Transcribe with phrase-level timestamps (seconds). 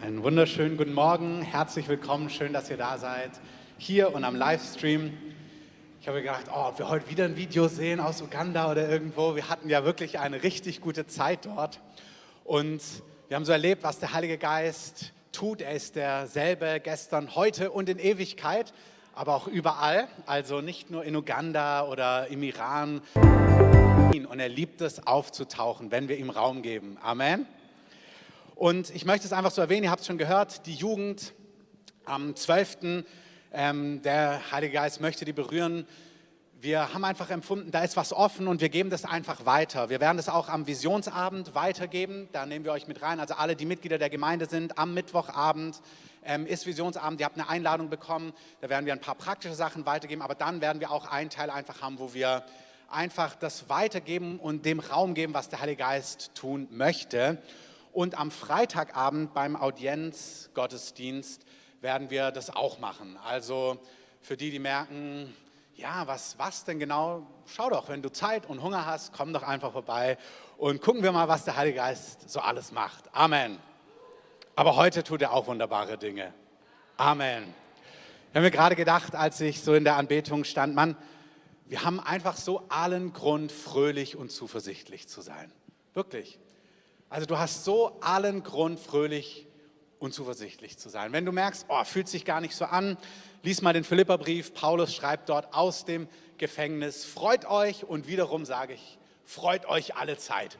[0.00, 3.32] Einen wunderschönen guten Morgen, herzlich willkommen, schön, dass ihr da seid,
[3.78, 5.12] hier und am Livestream.
[6.00, 9.34] Ich habe gedacht, oh, ob wir heute wieder ein Video sehen aus Uganda oder irgendwo.
[9.34, 11.80] Wir hatten ja wirklich eine richtig gute Zeit dort
[12.44, 12.80] und
[13.26, 15.62] wir haben so erlebt, was der Heilige Geist tut.
[15.62, 18.72] Er ist derselbe gestern, heute und in Ewigkeit,
[19.16, 23.02] aber auch überall, also nicht nur in Uganda oder im Iran.
[23.16, 26.98] Und er liebt es aufzutauchen, wenn wir ihm Raum geben.
[27.02, 27.46] Amen.
[28.58, 31.32] Und ich möchte es einfach so erwähnen, ihr habt es schon gehört, die Jugend
[32.04, 33.04] am 12.
[33.52, 35.86] Ähm, der Heilige Geist möchte die berühren.
[36.60, 39.90] Wir haben einfach empfunden, da ist was offen und wir geben das einfach weiter.
[39.90, 42.28] Wir werden das auch am Visionsabend weitergeben.
[42.32, 43.20] Da nehmen wir euch mit rein.
[43.20, 45.80] Also alle, die Mitglieder der Gemeinde sind, am Mittwochabend
[46.24, 47.20] ähm, ist Visionsabend.
[47.20, 48.32] Ihr habt eine Einladung bekommen.
[48.60, 50.20] Da werden wir ein paar praktische Sachen weitergeben.
[50.20, 52.44] Aber dann werden wir auch einen Teil einfach haben, wo wir
[52.90, 57.40] einfach das weitergeben und dem Raum geben, was der Heilige Geist tun möchte.
[57.92, 61.44] Und am Freitagabend beim Audienzgottesdienst
[61.80, 63.16] werden wir das auch machen.
[63.24, 63.78] Also
[64.20, 65.34] für die, die merken,
[65.74, 67.26] ja, was, was denn genau?
[67.46, 70.18] Schau doch, wenn du Zeit und Hunger hast, komm doch einfach vorbei
[70.56, 73.14] und gucken wir mal, was der Heilige Geist so alles macht.
[73.14, 73.58] Amen.
[74.56, 76.34] Aber heute tut er auch wunderbare Dinge.
[76.96, 77.54] Amen.
[78.30, 80.96] Ich habe mir gerade gedacht, als ich so in der Anbetung stand, Mann,
[81.66, 85.52] wir haben einfach so allen Grund, fröhlich und zuversichtlich zu sein.
[85.94, 86.40] Wirklich.
[87.10, 89.46] Also du hast so allen Grund, fröhlich
[89.98, 91.12] und zuversichtlich zu sein.
[91.12, 92.98] Wenn du merkst, oh, fühlt sich gar nicht so an,
[93.42, 94.52] lies mal den Philipperbrief.
[94.52, 100.18] Paulus schreibt dort aus dem Gefängnis, freut euch und wiederum sage ich, freut euch alle
[100.18, 100.58] Zeit.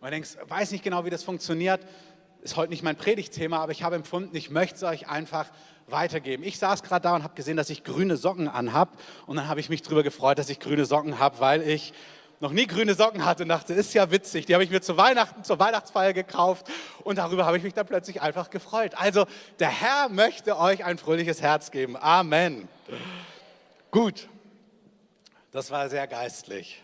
[0.00, 1.80] Und du denkst, weiß nicht genau, wie das funktioniert,
[2.42, 5.46] ist heute nicht mein Predigtthema, aber ich habe empfunden, ich möchte es euch einfach
[5.86, 6.42] weitergeben.
[6.42, 9.60] Ich saß gerade da und habe gesehen, dass ich grüne Socken anhab und dann habe
[9.60, 11.94] ich mich darüber gefreut, dass ich grüne Socken habe, weil ich
[12.44, 14.98] noch nie grüne Socken hatte und dachte, ist ja witzig, die habe ich mir zu
[14.98, 16.66] Weihnachten, zur Weihnachtsfeier gekauft
[17.02, 18.92] und darüber habe ich mich dann plötzlich einfach gefreut.
[18.96, 19.24] Also
[19.60, 21.96] der Herr möchte euch ein fröhliches Herz geben.
[21.96, 22.68] Amen.
[23.90, 24.28] Gut,
[25.52, 26.82] das war sehr geistlich.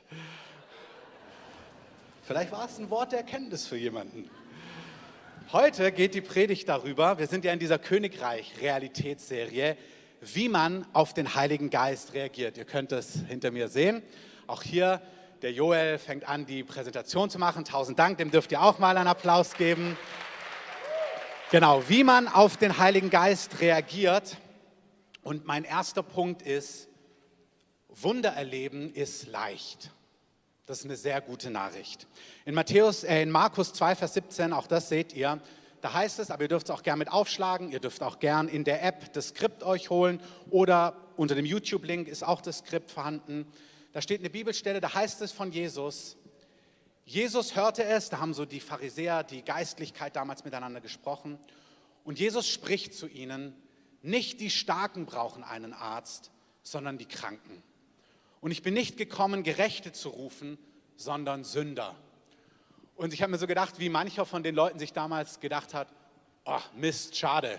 [2.23, 4.31] Vielleicht war es ein Wort der Erkenntnis für jemanden.
[5.53, 9.77] Heute geht die Predigt darüber, wir sind ja in dieser Königreich-Realitätsserie,
[10.23, 12.57] wie man auf den Heiligen Geist reagiert.
[12.57, 14.03] Ihr könnt es hinter mir sehen.
[14.47, 15.03] Auch hier
[15.43, 17.65] der Joel fängt an, die Präsentation zu machen.
[17.65, 19.97] Tausend Dank, dem dürft ihr auch mal einen Applaus geben.
[21.51, 24.37] Genau, wie man auf den Heiligen Geist reagiert.
[25.23, 26.89] Und mein erster Punkt ist,
[27.89, 29.91] Wunder erleben ist leicht.
[30.67, 32.07] Das ist eine sehr gute Nachricht.
[32.45, 35.41] In, Matthäus, äh, in Markus 2, Vers 17, auch das seht ihr,
[35.81, 38.47] da heißt es, aber ihr dürft es auch gern mit aufschlagen, ihr dürft auch gern
[38.49, 40.21] in der App das Skript euch holen
[40.51, 43.47] oder unter dem YouTube-Link ist auch das Skript vorhanden.
[43.93, 46.17] Da steht eine Bibelstelle, da heißt es von Jesus,
[47.05, 51.39] Jesus hörte es, da haben so die Pharisäer, die Geistlichkeit damals miteinander gesprochen.
[52.05, 53.55] Und Jesus spricht zu ihnen,
[54.03, 56.31] nicht die Starken brauchen einen Arzt,
[56.63, 57.63] sondern die Kranken.
[58.41, 60.57] Und ich bin nicht gekommen, Gerechte zu rufen,
[60.97, 61.97] sondern Sünder.
[62.97, 65.89] Und ich habe mir so gedacht, wie mancher von den Leuten sich damals gedacht hat,
[66.45, 67.59] oh Mist, schade.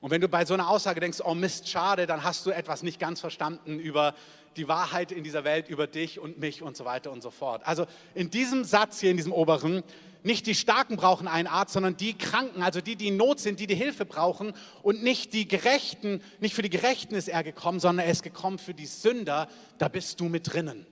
[0.00, 2.82] Und wenn du bei so einer Aussage denkst, oh Mist, schade, dann hast du etwas
[2.82, 4.14] nicht ganz verstanden über
[4.56, 7.62] die Wahrheit in dieser Welt, über dich und mich und so weiter und so fort.
[7.66, 9.82] Also in diesem Satz hier, in diesem oberen,
[10.22, 13.60] nicht die Starken brauchen einen Arzt, sondern die Kranken, also die, die in Not sind,
[13.60, 14.52] die die Hilfe brauchen
[14.82, 18.58] und nicht die Gerechten, nicht für die Gerechten ist er gekommen, sondern er ist gekommen
[18.58, 20.86] für die Sünder, da bist du mit drinnen.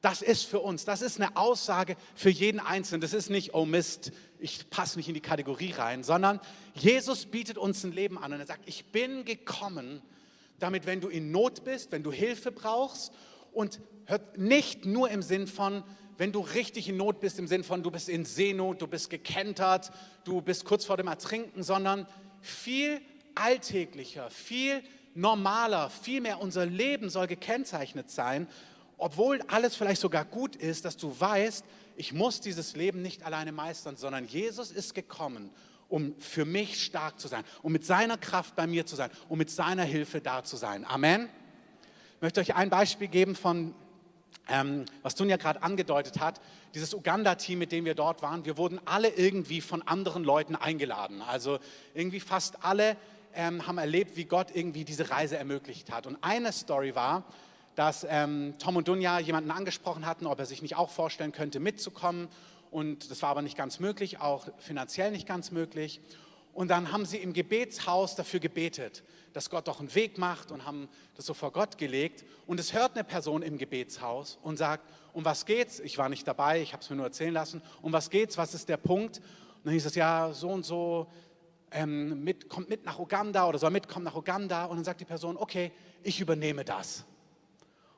[0.00, 3.02] Das ist für uns, das ist eine Aussage für jeden Einzelnen.
[3.02, 6.40] Das ist nicht, oh Mist, ich passe nicht in die Kategorie rein, sondern
[6.74, 10.00] Jesus bietet uns ein Leben an und er sagt, ich bin gekommen,
[10.58, 13.12] damit wenn du in Not bist, wenn du Hilfe brauchst
[13.52, 15.84] und hört nicht nur im Sinn von,
[16.16, 19.10] wenn du richtig in Not bist, im Sinn von, du bist in Seenot, du bist
[19.10, 19.90] gekentert,
[20.24, 22.06] du bist kurz vor dem Ertrinken, sondern
[22.40, 23.02] viel
[23.34, 24.82] alltäglicher, viel
[25.14, 28.48] normaler, viel mehr unser Leben soll gekennzeichnet sein
[29.00, 31.64] obwohl alles vielleicht sogar gut ist, dass du weißt,
[31.96, 35.50] ich muss dieses Leben nicht alleine meistern, sondern Jesus ist gekommen,
[35.88, 39.38] um für mich stark zu sein, um mit seiner Kraft bei mir zu sein, um
[39.38, 40.84] mit seiner Hilfe da zu sein.
[40.84, 41.28] Amen.
[42.16, 43.74] Ich möchte euch ein Beispiel geben von,
[44.48, 46.40] ähm, was Tunja gerade angedeutet hat,
[46.74, 48.44] dieses Uganda-Team, mit dem wir dort waren.
[48.44, 51.22] Wir wurden alle irgendwie von anderen Leuten eingeladen.
[51.22, 51.58] Also
[51.94, 52.96] irgendwie fast alle
[53.34, 56.06] ähm, haben erlebt, wie Gott irgendwie diese Reise ermöglicht hat.
[56.06, 57.24] Und eine Story war,
[57.74, 61.60] dass ähm, Tom und Dunja jemanden angesprochen hatten, ob er sich nicht auch vorstellen könnte,
[61.60, 62.28] mitzukommen.
[62.70, 66.00] Und das war aber nicht ganz möglich, auch finanziell nicht ganz möglich.
[66.52, 70.66] Und dann haben sie im Gebetshaus dafür gebetet, dass Gott doch einen Weg macht und
[70.66, 72.24] haben das so vor Gott gelegt.
[72.46, 75.80] Und es hört eine Person im Gebetshaus und sagt, um was geht's?
[75.80, 77.62] Ich war nicht dabei, ich habe es mir nur erzählen lassen.
[77.82, 78.36] Um was geht's?
[78.36, 79.18] Was ist der Punkt?
[79.18, 81.06] Und dann hieß es, ja, so und so,
[81.72, 85.04] ähm, mit, kommt mit nach Uganda oder soll mitkommen nach Uganda und dann sagt die
[85.04, 85.72] Person, okay,
[86.02, 87.04] ich übernehme das.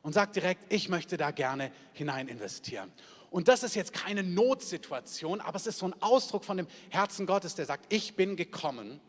[0.02, 2.90] Und sagt direkt, ich möchte da gerne hinein investieren.
[3.30, 7.24] Und das ist jetzt keine Notsituation, aber es ist so ein Ausdruck von dem Herzen
[7.24, 9.00] Gottes, der sagt, ich bin gekommen,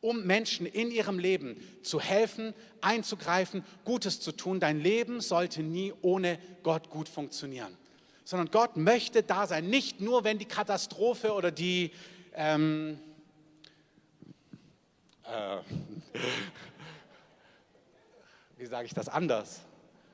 [0.00, 4.58] um Menschen in ihrem Leben zu helfen, einzugreifen, Gutes zu tun.
[4.58, 7.76] Dein Leben sollte nie ohne Gott gut funktionieren,
[8.24, 9.68] sondern Gott möchte da sein.
[9.68, 11.92] Nicht nur, wenn die Katastrophe oder die...
[12.34, 12.98] Ähm,
[15.24, 15.58] äh,
[18.58, 19.60] wie sage ich das anders?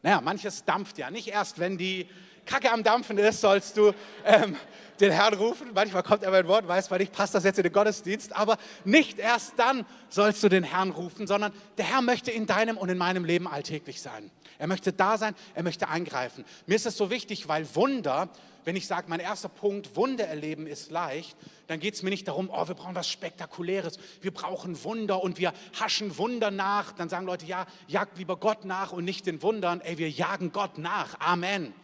[0.02, 1.10] Naja, manches dampft ja.
[1.10, 2.08] Nicht erst, wenn die
[2.46, 3.92] Kacke am Dampfen ist, sollst du
[4.24, 4.56] ähm,
[5.00, 5.70] den Herrn rufen.
[5.74, 8.56] Manchmal kommt er mein Wort, weiß weil ich passt das jetzt in den Gottesdienst, aber
[8.84, 12.88] nicht erst dann sollst du den Herrn rufen, sondern der Herr möchte in deinem und
[12.88, 14.30] in meinem Leben alltäglich sein.
[14.58, 16.44] Er möchte da sein, er möchte eingreifen.
[16.66, 18.28] Mir ist es so wichtig, weil Wunder,
[18.64, 21.36] wenn ich sage, mein erster Punkt, Wunder erleben ist leicht,
[21.66, 25.38] dann geht es mir nicht darum, oh, wir brauchen was Spektakuläres, wir brauchen Wunder und
[25.38, 26.92] wir haschen Wunder nach.
[26.92, 29.80] Dann sagen Leute, ja, jagt lieber Gott nach und nicht den Wundern.
[29.80, 31.18] Ey, wir jagen Gott nach.
[31.18, 31.74] Amen.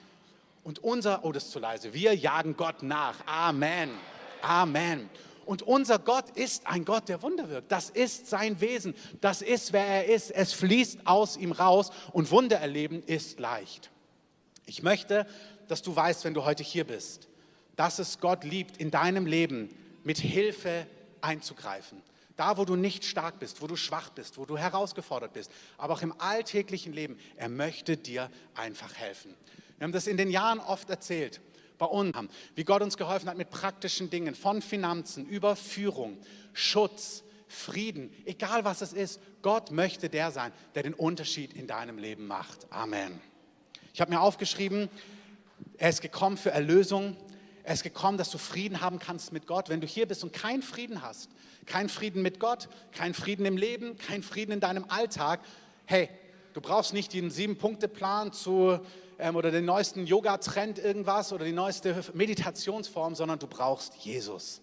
[0.69, 3.17] Und unser, oh, das ist zu leise, wir jagen Gott nach.
[3.25, 3.89] Amen.
[4.43, 5.09] Amen.
[5.47, 7.73] Und unser Gott ist ein Gott, der Wunder wirkt.
[7.73, 8.95] Das ist sein Wesen.
[9.23, 10.31] Das ist, wer er ist.
[10.31, 13.91] Es fließt aus ihm raus und Wunder erleben ist leicht.
[14.67, 15.27] Ich möchte,
[15.69, 17.29] dass du weißt, wenn du heute hier bist,
[17.77, 19.75] dass es Gott liebt, in deinem Leben
[20.05, 20.87] mit Hilfe
[21.23, 22.03] einzugreifen.
[22.37, 25.95] Da, wo du nicht stark bist, wo du schwach bist, wo du herausgefordert bist, aber
[25.95, 29.35] auch im alltäglichen Leben, er möchte dir einfach helfen.
[29.79, 31.41] Wir haben das in den Jahren oft erzählt,
[31.79, 32.17] bei uns,
[32.57, 36.19] wie Gott uns geholfen hat mit praktischen Dingen, von Finanzen, über Führung,
[36.53, 39.21] Schutz, Frieden, egal was es ist.
[39.41, 42.71] Gott möchte der sein, der den Unterschied in deinem Leben macht.
[42.71, 43.21] Amen.
[43.95, 44.91] Ich habe mir aufgeschrieben,
[45.79, 47.17] er ist gekommen für Erlösung.
[47.63, 49.69] Er ist gekommen, dass du Frieden haben kannst mit Gott.
[49.69, 51.31] Wenn du hier bist und keinen Frieden hast,
[51.67, 55.41] keinen Frieden mit Gott, keinen Frieden im Leben, keinen Frieden in deinem Alltag,
[55.85, 56.09] hey,
[56.55, 58.81] du brauchst nicht den Sieben-Punkte-Plan zu
[59.19, 64.61] ähm, oder den neuesten Yoga-Trend irgendwas oder die neueste Meditationsform, sondern du brauchst Jesus.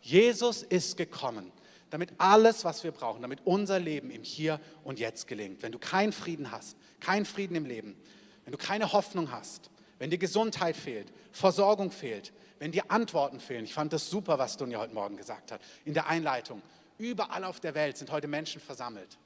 [0.00, 1.50] Jesus ist gekommen,
[1.90, 5.62] damit alles, was wir brauchen, damit unser Leben im Hier und Jetzt gelingt.
[5.62, 7.96] Wenn du keinen Frieden hast, keinen Frieden im Leben,
[8.44, 13.64] wenn du keine Hoffnung hast, wenn dir Gesundheit fehlt, Versorgung fehlt, wenn dir Antworten fehlen.
[13.64, 16.62] Ich fand das super, was Dunja heute Morgen gesagt hat in der Einleitung.
[16.98, 19.18] Überall auf der Welt sind heute Menschen versammelt,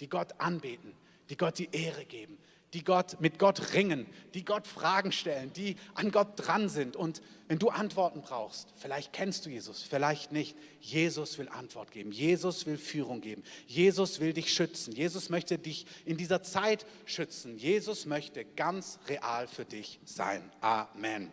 [0.00, 0.92] die Gott anbeten,
[1.28, 2.38] die Gott die Ehre geben,
[2.74, 6.96] die Gott mit Gott ringen, die Gott Fragen stellen, die an Gott dran sind.
[6.96, 12.10] Und wenn du Antworten brauchst, vielleicht kennst du Jesus, vielleicht nicht, Jesus will Antwort geben.
[12.10, 13.44] Jesus will Führung geben.
[13.66, 14.92] Jesus will dich schützen.
[14.92, 17.56] Jesus möchte dich in dieser Zeit schützen.
[17.56, 20.42] Jesus möchte ganz real für dich sein.
[20.60, 21.32] Amen.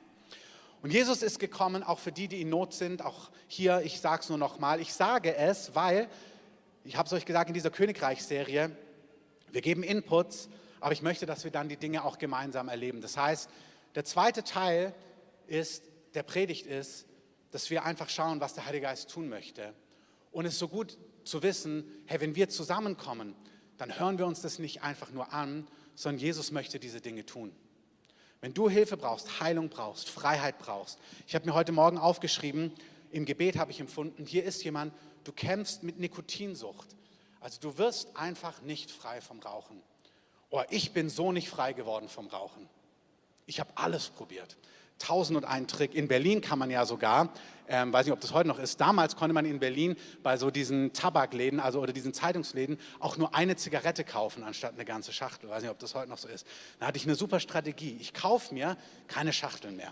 [0.84, 3.04] Und Jesus ist gekommen, auch für die, die in Not sind.
[3.04, 4.80] Auch hier, ich sage es nur noch mal.
[4.80, 6.08] Ich sage es, weil,
[6.84, 8.76] ich habe es euch gesagt in dieser Königreichsserie,
[9.52, 10.50] wir geben Inputs
[10.82, 13.02] aber ich möchte, dass wir dann die Dinge auch gemeinsam erleben.
[13.02, 13.50] Das heißt,
[13.96, 14.94] der zweite Teil
[15.48, 15.84] ist,
[16.16, 17.06] der Predigt ist,
[17.52, 19.74] dass wir einfach schauen, was der Heilige Geist tun möchte.
[20.32, 23.36] Und es ist so gut zu wissen, hey, wenn wir zusammenkommen,
[23.78, 27.54] dann hören wir uns das nicht einfach nur an, sondern Jesus möchte diese Dinge tun.
[28.40, 30.98] Wenn du Hilfe brauchst, Heilung brauchst, Freiheit brauchst.
[31.28, 32.74] Ich habe mir heute Morgen aufgeschrieben,
[33.12, 34.94] im Gebet habe ich empfunden, hier ist jemand,
[35.26, 36.96] du kämpfst mit Nikotinsucht.
[37.40, 39.84] Also du wirst einfach nicht frei vom Rauchen
[40.52, 42.70] oh, ich bin so nicht frei geworden vom Rauchen.
[43.48, 44.58] Ich habe alles probiert.
[45.00, 45.96] Tausend und einen Trick.
[45.96, 47.34] In Berlin kann man ja sogar,
[47.68, 50.52] ähm, weiß nicht, ob das heute noch ist, damals konnte man in Berlin bei so
[50.52, 55.50] diesen Tabakläden, also oder diesen Zeitungsläden, auch nur eine Zigarette kaufen, anstatt eine ganze Schachtel.
[55.50, 56.46] Weiß nicht, ob das heute noch so ist.
[56.80, 57.98] Da hatte ich eine super Strategie.
[58.00, 58.78] Ich kaufe mir
[59.08, 59.92] keine Schachteln mehr.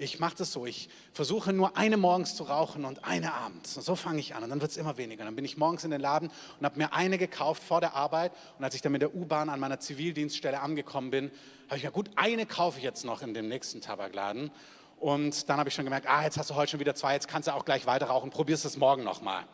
[0.00, 3.76] Ich mache das so, ich versuche nur eine morgens zu rauchen und eine abends.
[3.76, 5.24] Und so fange ich an und dann wird es immer weniger.
[5.24, 8.30] Dann bin ich morgens in den Laden und habe mir eine gekauft vor der Arbeit.
[8.58, 11.32] Und als ich dann mit der U-Bahn an meiner Zivildienststelle angekommen bin,
[11.66, 14.52] habe ich mir gut, eine kaufe ich jetzt noch in dem nächsten Tabakladen.
[15.00, 17.26] Und dann habe ich schon gemerkt, ah, jetzt hast du heute schon wieder zwei, jetzt
[17.26, 19.44] kannst du auch gleich weiter rauchen, probierst es morgen nochmal.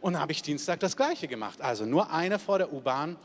[0.00, 1.60] Und dann habe ich Dienstag das Gleiche gemacht.
[1.60, 3.16] Also nur eine vor der U-Bahn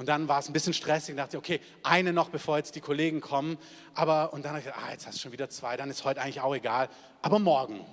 [0.00, 1.10] und dann war es ein bisschen stressig.
[1.10, 3.58] Ich dachte, okay, eine noch, bevor jetzt die Kollegen kommen.
[3.92, 6.06] Aber, und dann habe ich gedacht, ah, jetzt hast du schon wieder zwei, dann ist
[6.06, 6.88] heute eigentlich auch egal.
[7.20, 7.84] Aber morgen.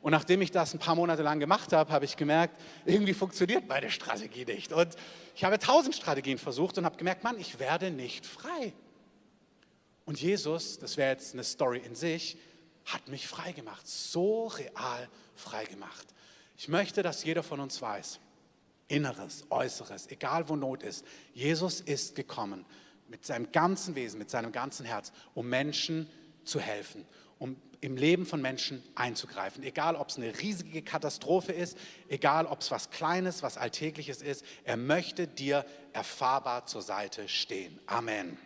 [0.00, 3.68] Und nachdem ich das ein paar Monate lang gemacht habe, habe ich gemerkt, irgendwie funktioniert
[3.68, 4.72] meine Strategie nicht.
[4.72, 4.96] Und
[5.34, 8.72] ich habe tausend Strategien versucht und habe gemerkt, Mann, ich werde nicht frei.
[10.06, 12.38] Und Jesus, das wäre jetzt eine Story in sich,
[12.86, 16.06] hat mich frei gemacht, so real frei gemacht.
[16.56, 18.20] Ich möchte, dass jeder von uns weiß,
[18.92, 21.06] Inneres, Äußeres, egal wo Not ist.
[21.32, 22.66] Jesus ist gekommen
[23.08, 26.10] mit seinem ganzen Wesen, mit seinem ganzen Herz, um Menschen
[26.44, 27.06] zu helfen,
[27.38, 29.64] um im Leben von Menschen einzugreifen.
[29.64, 34.44] Egal, ob es eine riesige Katastrophe ist, egal, ob es was Kleines, was Alltägliches ist.
[34.64, 37.78] Er möchte dir erfahrbar zur Seite stehen.
[37.86, 38.36] Amen.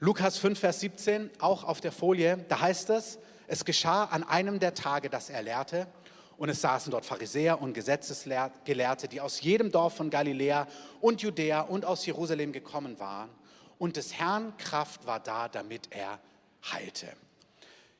[0.00, 4.58] Lukas 5, Vers 17, auch auf der Folie, da heißt es, es geschah an einem
[4.58, 5.86] der Tage, dass er lehrte,
[6.38, 10.66] und es saßen dort Pharisäer und Gesetzesgelehrte, die aus jedem Dorf von Galiläa
[11.00, 13.30] und Judäa und aus Jerusalem gekommen waren.
[13.78, 16.18] Und des Herrn Kraft war da, damit er
[16.72, 17.08] heilte.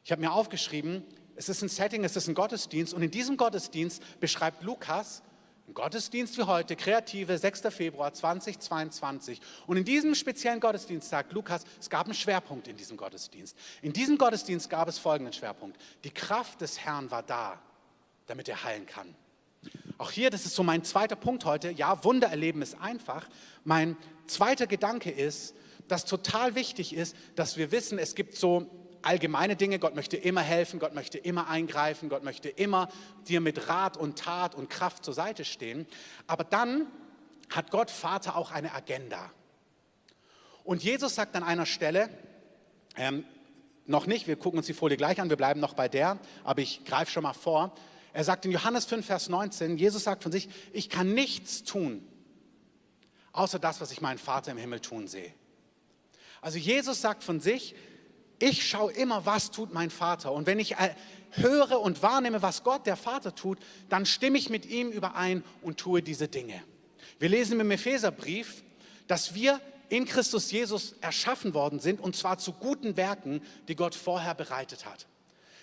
[0.05, 3.37] Ich habe mir aufgeschrieben, es ist ein Setting, es ist ein Gottesdienst und in diesem
[3.37, 5.23] Gottesdienst beschreibt Lukas
[5.69, 7.62] ein Gottesdienst wie heute, kreative 6.
[7.75, 9.40] Februar 2022.
[9.66, 13.57] Und in diesem speziellen Gottesdienst sagt Lukas, es gab einen Schwerpunkt in diesem Gottesdienst.
[13.83, 15.76] In diesem Gottesdienst gab es folgenden Schwerpunkt.
[16.05, 17.61] Die Kraft des Herrn war da,
[18.26, 19.14] damit er heilen kann.
[19.99, 21.71] Auch hier, das ist so mein zweiter Punkt heute.
[21.71, 23.28] Ja, Wunder erleben ist einfach.
[23.64, 25.54] Mein zweiter Gedanke ist,
[25.88, 28.71] dass total wichtig ist, dass wir wissen, es gibt so
[29.02, 29.78] allgemeine Dinge.
[29.78, 32.88] Gott möchte immer helfen, Gott möchte immer eingreifen, Gott möchte immer
[33.26, 35.87] dir mit Rat und Tat und Kraft zur Seite stehen.
[36.26, 36.87] Aber dann
[37.50, 39.30] hat Gott Vater auch eine Agenda.
[40.64, 42.11] Und Jesus sagt an einer Stelle,
[42.97, 43.25] ähm,
[43.87, 46.61] noch nicht, wir gucken uns die Folie gleich an, wir bleiben noch bei der, aber
[46.61, 47.73] ich greife schon mal vor.
[48.16, 52.02] Er sagt in Johannes 5, Vers 19, Jesus sagt von sich, ich kann nichts tun,
[53.32, 55.35] außer das, was ich meinen Vater im Himmel tun sehe.
[56.40, 57.75] Also Jesus sagt von sich,
[58.38, 60.32] ich schaue immer, was tut mein Vater.
[60.32, 60.94] Und wenn ich äh,
[61.32, 63.58] höre und wahrnehme, was Gott, der Vater, tut,
[63.90, 66.62] dann stimme ich mit ihm überein und tue diese Dinge.
[67.18, 68.64] Wir lesen im Epheserbrief,
[69.08, 73.94] dass wir in Christus Jesus erschaffen worden sind, und zwar zu guten Werken, die Gott
[73.94, 75.06] vorher bereitet hat.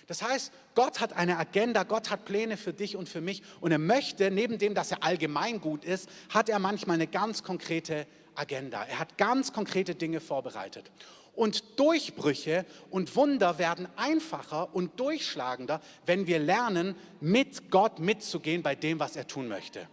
[0.06, 3.72] Das heißt, Gott hat eine Agenda, Gott hat Pläne für dich und für mich und
[3.72, 8.06] er möchte, neben dem, dass er allgemein gut ist, hat er manchmal eine ganz konkrete
[8.34, 8.84] Agenda.
[8.84, 10.90] Er hat ganz konkrete Dinge vorbereitet.
[11.34, 18.74] Und Durchbrüche und Wunder werden einfacher und durchschlagender, wenn wir lernen, mit Gott mitzugehen bei
[18.74, 19.88] dem, was er tun möchte.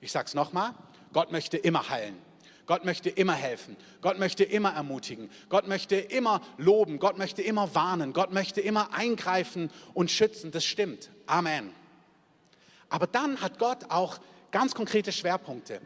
[0.00, 0.74] Ich sage es nochmal,
[1.12, 2.29] Gott möchte immer heilen.
[2.70, 3.76] Gott möchte immer helfen.
[4.00, 5.28] Gott möchte immer ermutigen.
[5.48, 7.00] Gott möchte immer loben.
[7.00, 8.12] Gott möchte immer warnen.
[8.12, 10.52] Gott möchte immer eingreifen und schützen.
[10.52, 11.10] Das stimmt.
[11.26, 11.72] Amen.
[12.88, 14.20] Aber dann hat Gott auch
[14.52, 15.80] ganz konkrete Schwerpunkte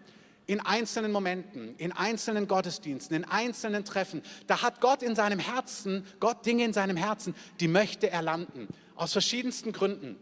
[0.45, 6.05] in einzelnen Momenten, in einzelnen Gottesdiensten, in einzelnen Treffen, da hat Gott in seinem Herzen,
[6.21, 8.69] Gott Dinge in seinem Herzen, die möchte er landen.
[8.95, 10.17] Aus verschiedensten Gründen.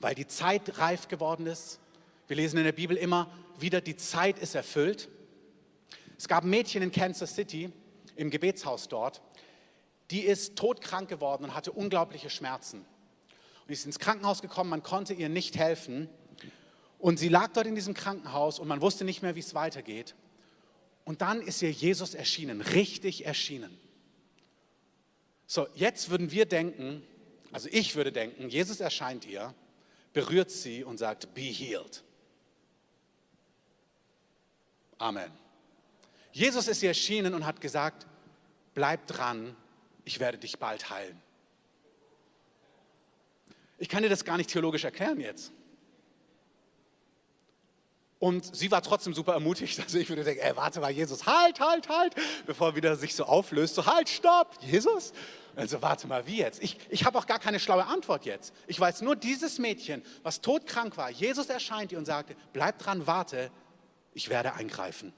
[0.00, 1.80] Weil die Zeit reif geworden ist.
[2.28, 3.28] Wir lesen in der Bibel immer
[3.58, 5.08] wieder, die Zeit ist erfüllt.
[6.18, 7.72] Es gab ein Mädchen in Kansas City,
[8.16, 9.22] im Gebetshaus dort,
[10.10, 12.84] die ist todkrank geworden und hatte unglaubliche Schmerzen.
[13.64, 16.08] Und ist ins Krankenhaus gekommen, man konnte ihr nicht helfen.
[16.98, 20.16] Und sie lag dort in diesem Krankenhaus und man wusste nicht mehr, wie es weitergeht.
[21.04, 23.78] Und dann ist ihr Jesus erschienen, richtig erschienen.
[25.46, 27.02] So, jetzt würden wir denken,
[27.52, 29.54] also ich würde denken, Jesus erscheint ihr,
[30.12, 32.02] berührt sie und sagt, be healed.
[34.98, 35.30] Amen.
[36.38, 38.06] Jesus ist ihr erschienen und hat gesagt,
[38.72, 39.56] bleib dran,
[40.04, 41.20] ich werde dich bald heilen.
[43.76, 45.50] Ich kann dir das gar nicht theologisch erklären jetzt.
[48.20, 49.80] Und sie war trotzdem super ermutigt.
[49.82, 52.14] Also ich würde denken, ey, warte mal, Jesus, halt, halt, halt,
[52.46, 53.74] bevor er wieder sich so auflöst.
[53.74, 55.12] So, halt, stopp, Jesus.
[55.56, 56.62] Also warte mal, wie jetzt?
[56.62, 58.54] Ich, ich habe auch gar keine schlaue Antwort jetzt.
[58.68, 63.08] Ich weiß nur, dieses Mädchen, was todkrank war, Jesus erscheint ihr und sagte, bleib dran,
[63.08, 63.50] warte,
[64.14, 65.12] ich werde eingreifen.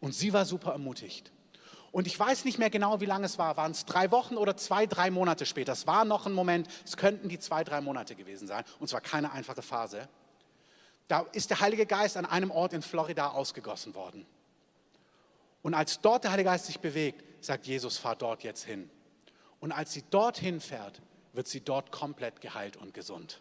[0.00, 1.32] Und sie war super ermutigt.
[1.92, 3.56] Und ich weiß nicht mehr genau, wie lange es war.
[3.56, 5.72] Waren es drei Wochen oder zwei, drei Monate später?
[5.72, 8.64] Es war noch ein Moment, es könnten die zwei, drei Monate gewesen sein.
[8.78, 10.08] Und zwar keine einfache Phase
[11.10, 14.24] da ist der Heilige Geist an einem Ort in Florida ausgegossen worden.
[15.60, 18.88] Und als dort der Heilige Geist sich bewegt, sagt Jesus, fahr dort jetzt hin.
[19.58, 21.02] Und als sie dorthin fährt,
[21.32, 23.40] wird sie dort komplett geheilt und gesund.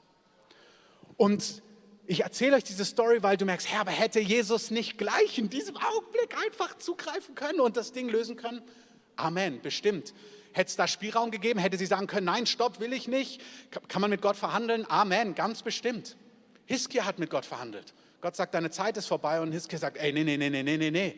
[1.16, 1.62] Und
[2.10, 5.48] ich erzähle euch diese Story, weil du merkst, Herr, aber hätte Jesus nicht gleich in
[5.48, 8.63] diesem Augenblick einfach zugreifen können und das Ding lösen können?
[9.16, 10.16] Amen, bestimmt.
[10.51, 11.60] Hätte es da Spielraum gegeben?
[11.60, 13.42] Hätte sie sagen können, nein, stopp, will ich nicht?
[13.89, 14.89] Kann man mit Gott verhandeln?
[14.89, 16.18] Amen, ganz bestimmt.
[16.66, 17.94] Hiskia hat mit Gott verhandelt.
[18.22, 20.78] Gott sagt, deine Zeit ist vorbei und Hiskia sagt, ey, nee, nee, nee, nee, nee,
[20.78, 21.16] nee, nee.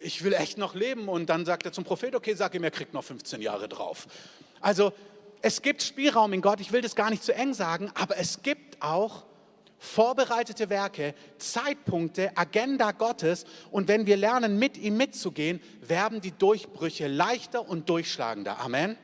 [0.00, 1.08] Ich will echt noch leben.
[1.08, 4.08] Und dann sagt er zum Prophet, okay, sag ihm, er kriegt noch 15 Jahre drauf.
[4.60, 4.92] Also
[5.42, 6.60] es gibt Spielraum in Gott.
[6.60, 9.27] Ich will das gar nicht zu eng sagen, aber es gibt auch
[9.78, 13.44] vorbereitete Werke, Zeitpunkte, Agenda Gottes.
[13.70, 18.58] Und wenn wir lernen, mit ihm mitzugehen, werden die Durchbrüche leichter und durchschlagender.
[18.58, 18.96] Amen.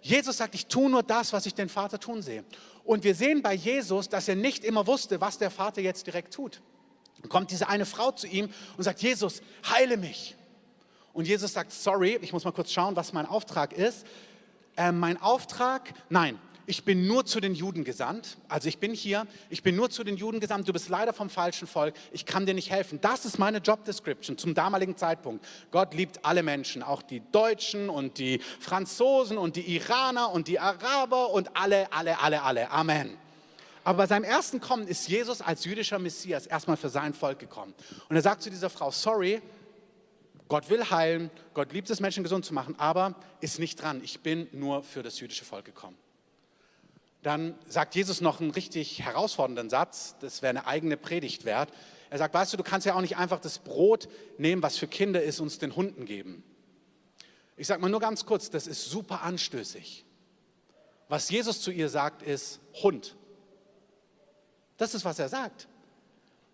[0.00, 2.44] Jesus sagt, ich tue nur das, was ich den Vater tun sehe.
[2.84, 6.34] Und wir sehen bei Jesus, dass er nicht immer wusste, was der Vater jetzt direkt
[6.34, 6.62] tut.
[7.20, 10.36] Dann kommt diese eine Frau zu ihm und sagt, Jesus, heile mich.
[11.12, 14.06] Und Jesus sagt, sorry, ich muss mal kurz schauen, was mein Auftrag ist.
[14.78, 18.36] äh, mein Auftrag, nein, ich bin nur zu den Juden gesandt.
[18.46, 20.68] Also ich bin hier, ich bin nur zu den Juden gesandt.
[20.68, 21.94] Du bist leider vom falschen Volk.
[22.12, 23.00] Ich kann dir nicht helfen.
[23.00, 25.44] Das ist meine Job Description zum damaligen Zeitpunkt.
[25.70, 30.60] Gott liebt alle Menschen, auch die Deutschen und die Franzosen und die Iraner und die
[30.60, 32.70] Araber und alle, alle, alle, alle.
[32.70, 33.16] Amen.
[33.82, 37.72] Aber bei seinem ersten Kommen ist Jesus als jüdischer Messias erstmal für sein Volk gekommen.
[38.10, 39.40] Und er sagt zu dieser Frau, sorry,
[40.48, 44.02] Gott will heilen, Gott liebt es, Menschen gesund zu machen, aber ist nicht dran.
[44.04, 45.96] Ich bin nur für das jüdische Volk gekommen
[47.22, 51.72] dann sagt Jesus noch einen richtig herausfordernden Satz, das wäre eine eigene Predigt wert.
[52.10, 54.08] Er sagt, weißt du, du kannst ja auch nicht einfach das Brot
[54.38, 56.42] nehmen, was für Kinder ist, und es den Hunden geben.
[57.56, 60.04] Ich sage mal nur ganz kurz, das ist super anstößig.
[61.08, 63.16] Was Jesus zu ihr sagt, ist Hund.
[64.76, 65.66] Das ist, was er sagt.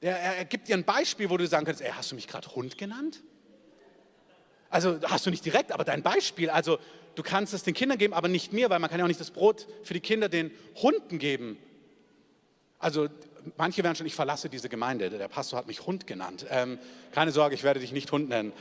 [0.00, 2.26] Er, er, er gibt dir ein Beispiel, wo du sagen kannst, ey, hast du mich
[2.26, 3.22] gerade Hund genannt?
[4.70, 6.78] Also hast du nicht direkt, aber dein Beispiel, also
[7.14, 9.20] du kannst es den Kindern geben, aber nicht mir, weil man kann ja auch nicht
[9.20, 11.58] das Brot für die Kinder den Hunden geben.
[12.78, 13.08] Also
[13.56, 16.46] manche werden schon, ich verlasse diese Gemeinde, der Pastor hat mich Hund genannt.
[16.50, 16.78] Ähm,
[17.12, 18.52] keine Sorge, ich werde dich nicht Hund nennen.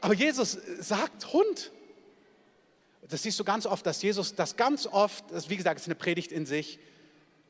[0.00, 1.72] Aber Jesus sagt Hund.
[3.08, 5.94] Das siehst du ganz oft, dass Jesus das ganz oft, das, wie gesagt, ist eine
[5.94, 6.78] Predigt in sich,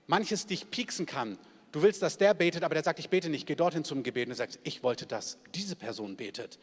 [0.06, 1.37] manches dich pieksen kann.
[1.73, 4.26] Du willst, dass der betet, aber der sagt, ich bete nicht, geh dorthin zum Gebet
[4.26, 6.58] und du sagst, ich wollte, dass diese Person betet.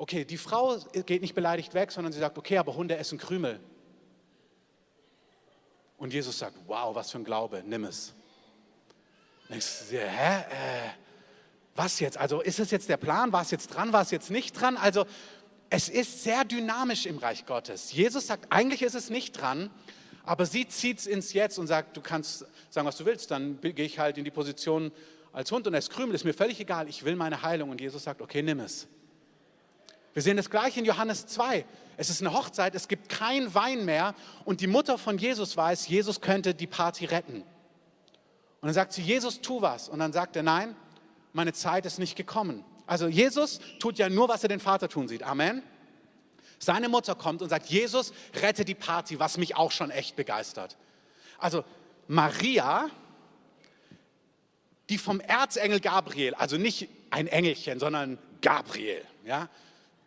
[0.00, 3.58] Okay, die Frau geht nicht beleidigt weg, sondern sie sagt, okay, aber Hunde essen Krümel.
[5.96, 8.14] Und Jesus sagt, wow, was für ein Glaube, nimm es.
[9.48, 10.40] Denkst du, hä?
[10.40, 10.90] Äh,
[11.74, 12.16] was jetzt?
[12.16, 13.32] Also ist es jetzt der Plan?
[13.32, 13.92] War es jetzt dran?
[13.92, 14.76] War es jetzt nicht dran?
[14.76, 15.04] Also
[15.68, 17.92] es ist sehr dynamisch im Reich Gottes.
[17.92, 19.68] Jesus sagt, eigentlich ist es nicht dran,
[20.24, 23.60] aber sie zieht es ins Jetzt und sagt, du kannst sagen, was du willst, dann
[23.60, 24.92] gehe ich halt in die Position
[25.32, 27.70] als Hund und esse Krümel, ist mir völlig egal, ich will meine Heilung.
[27.70, 28.86] Und Jesus sagt, okay, nimm es.
[30.18, 31.64] Wir sehen das gleich in Johannes 2.
[31.96, 35.86] Es ist eine Hochzeit, es gibt kein Wein mehr und die Mutter von Jesus weiß,
[35.86, 37.42] Jesus könnte die Party retten.
[37.42, 37.46] Und
[38.62, 39.88] dann sagt sie, Jesus, tu was.
[39.88, 40.74] Und dann sagt er, nein,
[41.32, 42.64] meine Zeit ist nicht gekommen.
[42.84, 45.22] Also Jesus tut ja nur, was er den Vater tun sieht.
[45.22, 45.62] Amen.
[46.58, 50.76] Seine Mutter kommt und sagt, Jesus, rette die Party, was mich auch schon echt begeistert.
[51.38, 51.62] Also
[52.08, 52.90] Maria,
[54.88, 59.48] die vom Erzengel Gabriel, also nicht ein Engelchen, sondern Gabriel, ja,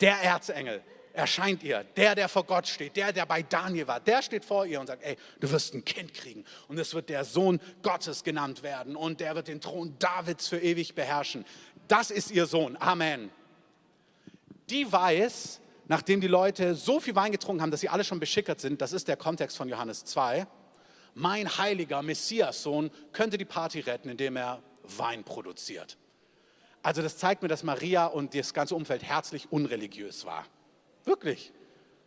[0.02, 0.84] der Erzengel
[1.14, 4.66] erscheint ihr, der, der vor Gott steht, der, der bei Daniel war, der steht vor
[4.66, 8.24] ihr und sagt, ey, du wirst ein Kind kriegen und es wird der Sohn Gottes
[8.24, 11.46] genannt werden und der wird den Thron Davids für ewig beherrschen.
[11.88, 12.78] Das ist ihr Sohn.
[12.80, 13.30] Amen.
[14.70, 18.62] Die weiß, nachdem die Leute so viel Wein getrunken haben, dass sie alle schon beschickert
[18.62, 20.48] sind, das ist der Kontext von Johannes 2,
[21.14, 25.98] mein heiliger Messias-Sohn könnte die Party retten, indem er Wein produziert.
[26.84, 30.46] Also das zeigt mir, dass Maria und das ganze Umfeld herzlich unreligiös war.
[31.06, 31.52] Wirklich.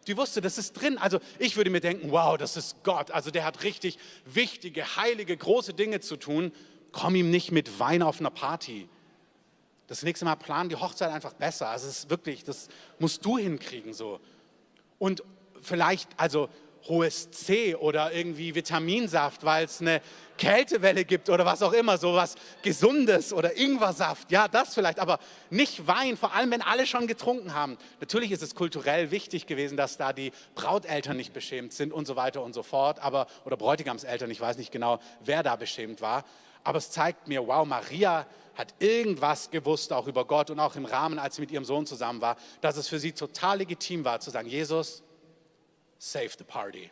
[0.07, 0.99] Die wusste, das ist drin.
[0.99, 3.11] Also ich würde mir denken, wow, das ist Gott.
[3.11, 6.53] Also der hat richtig wichtige, heilige, große Dinge zu tun.
[6.93, 8.89] Komm ihm nicht mit Wein auf einer Party.
[9.87, 11.69] Das nächste Mal plan die Hochzeit einfach besser.
[11.69, 14.21] Also es ist wirklich, das musst du hinkriegen so.
[14.99, 15.23] Und
[15.61, 16.49] vielleicht, also
[16.89, 20.03] hohes C oder irgendwie Vitaminsaft, weil es eine
[20.37, 25.19] Kältewelle gibt oder was auch immer, sowas Gesundes oder Ingwersaft, ja, das vielleicht, aber
[25.51, 27.79] nicht Wein, vor allem wenn alle schon getrunken haben.
[28.01, 32.17] Natürlich ist es kulturell wichtig gewesen, dass da die Brauteltern nicht beschämt sind und so
[32.17, 36.25] weiter und so fort, aber, oder Bräutigamseltern, ich weiß nicht genau, wer da beschämt war,
[36.65, 40.85] aber es zeigt mir, wow, Maria hat irgendwas gewusst, auch über Gott und auch im
[40.85, 44.21] Rahmen, als sie mit ihrem Sohn zusammen war, dass es für sie total legitim war
[44.21, 45.03] zu sagen, Jesus,
[45.99, 46.91] save the party,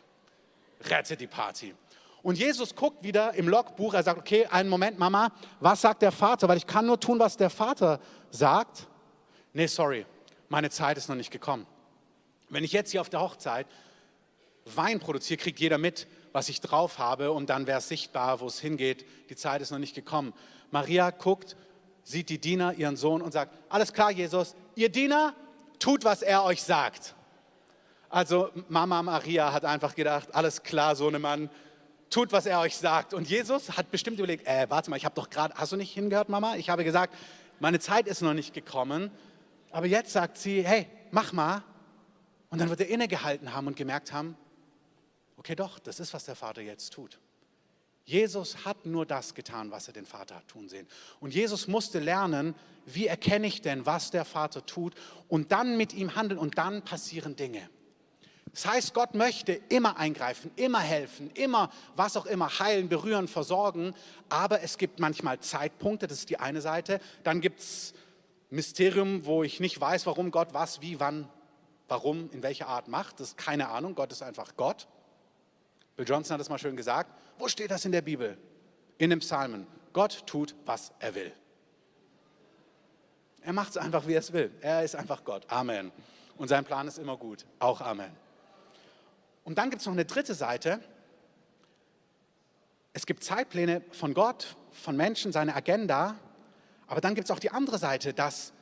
[0.89, 1.73] rette die Party.
[2.23, 6.13] Und Jesus guckt wieder im Logbuch, er sagt, okay, einen Moment, Mama, was sagt der
[6.13, 6.47] Vater?
[6.47, 7.99] Weil ich kann nur tun, was der Vater
[8.31, 8.87] sagt.
[9.51, 10.05] Nee, sorry,
[10.47, 11.67] meine Zeit ist noch nicht gekommen.
[12.49, 13.67] Wenn ich jetzt hier auf der Hochzeit
[14.65, 18.47] Wein produziere, kriegt jeder mit, was ich drauf habe und dann wäre es sichtbar, wo
[18.47, 19.05] es hingeht.
[19.29, 20.33] Die Zeit ist noch nicht gekommen.
[20.71, 21.57] Maria guckt,
[22.03, 25.35] sieht die Diener, ihren Sohn und sagt, alles klar, Jesus, ihr Diener,
[25.77, 27.15] tut, was er euch sagt.
[28.09, 31.49] Also Mama Maria hat einfach gedacht, alles klar, Sohnemann,
[32.13, 33.13] tut, was er euch sagt.
[33.13, 35.93] Und Jesus hat bestimmt überlegt, äh, warte mal, ich habe doch gerade, hast du nicht
[35.93, 36.55] hingehört, Mama?
[36.55, 37.13] Ich habe gesagt,
[37.59, 39.11] meine Zeit ist noch nicht gekommen.
[39.71, 41.63] Aber jetzt sagt sie, hey, mach mal.
[42.49, 44.37] Und dann wird er innegehalten haben und gemerkt haben,
[45.37, 47.19] okay doch, das ist, was der Vater jetzt tut.
[48.05, 50.87] Jesus hat nur das getan, was er den Vater hat tun sehen.
[51.19, 52.53] Und Jesus musste lernen,
[52.85, 54.93] wie erkenne ich denn, was der Vater tut
[55.29, 57.69] und dann mit ihm handeln und dann passieren Dinge.
[58.53, 63.95] Das heißt, Gott möchte immer eingreifen, immer helfen, immer was auch immer heilen, berühren, versorgen.
[64.29, 66.99] Aber es gibt manchmal Zeitpunkte, das ist die eine Seite.
[67.23, 67.95] Dann gibt es
[68.51, 71.27] Mysterium, wo ich nicht weiß, warum Gott was, wie, wann,
[71.87, 73.19] warum, in welcher Art macht.
[73.19, 73.95] Das ist keine Ahnung.
[73.95, 74.87] Gott ist einfach Gott.
[75.95, 77.11] Bill Johnson hat es mal schön gesagt.
[77.39, 78.37] Wo steht das in der Bibel?
[78.99, 79.65] In den Psalmen.
[79.93, 81.31] Gott tut, was er will.
[83.41, 84.51] Er macht es einfach, wie er es will.
[84.61, 85.43] Er ist einfach Gott.
[85.49, 85.91] Amen.
[86.37, 87.45] Und sein Plan ist immer gut.
[87.57, 88.22] Auch Amen.
[89.43, 90.79] Und dann gibt es noch eine dritte Seite.
[92.93, 96.15] Es gibt Zeitpläne von Gott, von Menschen, seine Agenda.
[96.87, 98.53] Aber dann gibt es auch die andere Seite, dass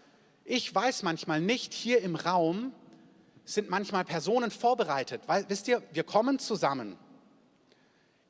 [0.46, 2.74] ich weiß manchmal nicht, hier im Raum
[3.46, 5.22] sind manchmal Personen vorbereitet.
[5.28, 6.98] Weil, wisst ihr, wir kommen zusammen.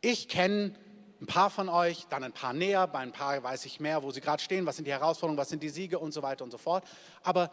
[0.02, 0.74] Ich kenne
[1.22, 4.12] ein paar von euch, dann ein paar näher, bei ein paar weiß ich mehr, wo
[4.12, 6.52] sie gerade stehen, was sind die Herausforderungen, was sind die Siege und so weiter und
[6.52, 6.84] so fort.
[7.24, 7.52] Aber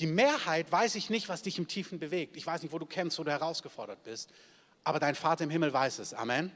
[0.00, 2.36] die Mehrheit weiß ich nicht, was dich im Tiefen bewegt.
[2.36, 4.30] Ich weiß nicht, wo du kämpfst, wo du herausgefordert bist.
[4.84, 6.14] Aber dein Vater im Himmel weiß es.
[6.14, 6.52] Amen.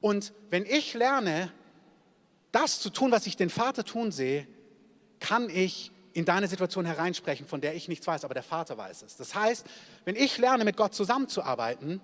[0.00, 1.52] Und wenn ich lerne,
[2.50, 4.46] das zu tun, was ich den Vater tun sehe,
[5.20, 9.02] kann ich in deine Situation hereinsprechen, von der ich nichts weiß, aber der Vater weiß
[9.02, 9.16] es.
[9.16, 9.66] Das heißt,
[10.04, 12.00] wenn ich lerne, mit Gott zusammenzuarbeiten,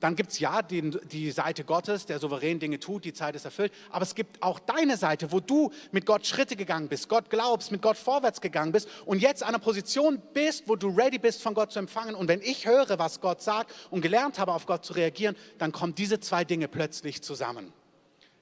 [0.00, 3.44] dann gibt es ja die, die, Seite Gottes, der souverän Dinge tut, die Zeit ist
[3.44, 3.72] erfüllt.
[3.90, 7.72] Aber es gibt auch deine Seite, wo du mit Gott Schritte gegangen bist, Gott glaubst,
[7.72, 11.42] mit Gott vorwärts gegangen bist und jetzt an einer Position bist, wo du ready bist,
[11.42, 12.14] von Gott zu empfangen.
[12.14, 15.72] Und wenn ich höre, was Gott sagt und gelernt habe, auf Gott zu reagieren, dann
[15.72, 17.72] kommen diese zwei Dinge plötzlich zusammen.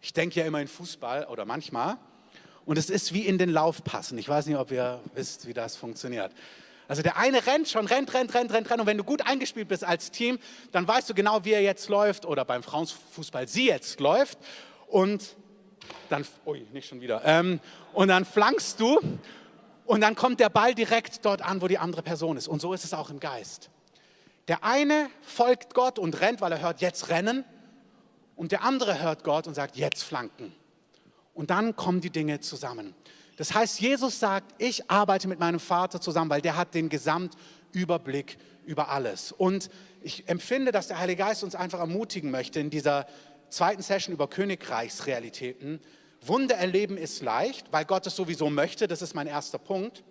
[0.01, 1.97] Ich denke ja immer in Fußball oder manchmal.
[2.65, 4.19] Und es ist wie in den Laufpassen.
[4.19, 6.33] Ich weiß nicht, ob ihr wisst, wie das funktioniert.
[6.89, 8.81] Also der eine rennt schon, rennt, rennt, rennt, rennt, rennt.
[8.81, 10.39] Und wenn du gut eingespielt bist als Team,
[10.73, 14.39] dann weißt du genau, wie er jetzt läuft oder beim Frauenfußball sie jetzt läuft.
[14.87, 15.37] Und
[16.09, 17.23] dann, ui, nicht schon wieder.
[17.25, 17.61] Ähm,
[17.93, 19.01] und dann flankst du
[19.85, 22.49] und dann kommt der Ball direkt dort an, wo die andere Person ist.
[22.49, 23.71] Und so ist es auch im Geist.
[24.49, 27.45] Der eine folgt Gott und rennt, weil er hört, jetzt rennen.
[28.37, 30.55] Und der andere hört Gott und sagt, jetzt flanken.
[31.35, 32.95] Und dann kommen die Dinge zusammen.
[33.37, 38.39] Das heißt, Jesus sagt, ich arbeite mit meinem Vater zusammen, weil der hat den Gesamtüberblick
[38.65, 39.33] über alles.
[39.33, 39.71] Und
[40.03, 43.07] ich empfinde, dass der Heilige Geist uns einfach ermutigen möchte in dieser
[43.51, 45.81] zweiten Session über Königreichsrealitäten.
[46.23, 48.89] Wunder erleben ist leicht, weil Gott es sowieso möchte.
[48.89, 50.03] Das ist mein erster Punkt.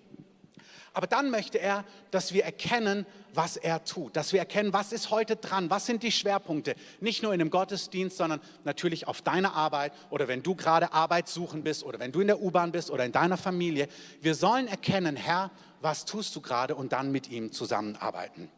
[0.95, 5.11] Aber dann möchte er, dass wir erkennen, was er tut, dass wir erkennen, was ist
[5.11, 9.55] heute dran, was sind die Schwerpunkte, nicht nur in einem Gottesdienst, sondern natürlich auf deiner
[9.55, 12.91] Arbeit oder wenn du gerade Arbeit suchen bist oder wenn du in der U-Bahn bist
[12.91, 13.89] oder in deiner Familie.
[14.21, 18.49] Wir sollen erkennen, Herr, was tust du gerade und dann mit ihm zusammenarbeiten.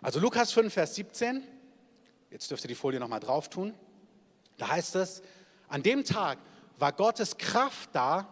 [0.00, 1.42] Also Lukas 5, Vers 17,
[2.30, 3.74] jetzt dürft ihr die Folie nochmal drauf tun,
[4.58, 5.22] da heißt es,
[5.66, 6.38] an dem Tag
[6.78, 8.28] war Gottes Kraft da,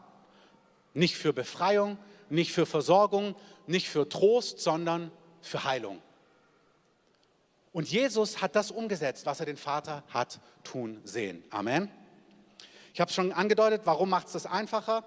[0.94, 1.98] nicht für Befreiung,
[2.30, 3.34] nicht für Versorgung,
[3.66, 5.10] nicht für Trost, sondern
[5.40, 6.00] für Heilung.
[7.72, 11.44] Und Jesus hat das umgesetzt, was er den Vater hat tun sehen.
[11.50, 11.90] Amen.
[12.94, 15.04] Ich habe es schon angedeutet, warum macht es das einfacher?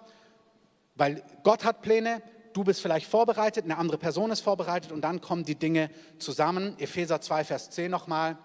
[0.95, 2.21] Weil Gott hat Pläne,
[2.53, 6.75] du bist vielleicht vorbereitet, eine andere Person ist vorbereitet und dann kommen die Dinge zusammen.
[6.79, 8.38] Epheser 2, Vers 10 nochmal.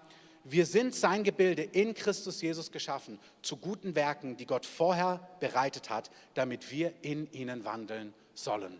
[0.43, 5.89] Wir sind sein Gebilde in Christus Jesus geschaffen, zu guten Werken, die Gott vorher bereitet
[5.89, 8.79] hat, damit wir in ihnen wandeln sollen.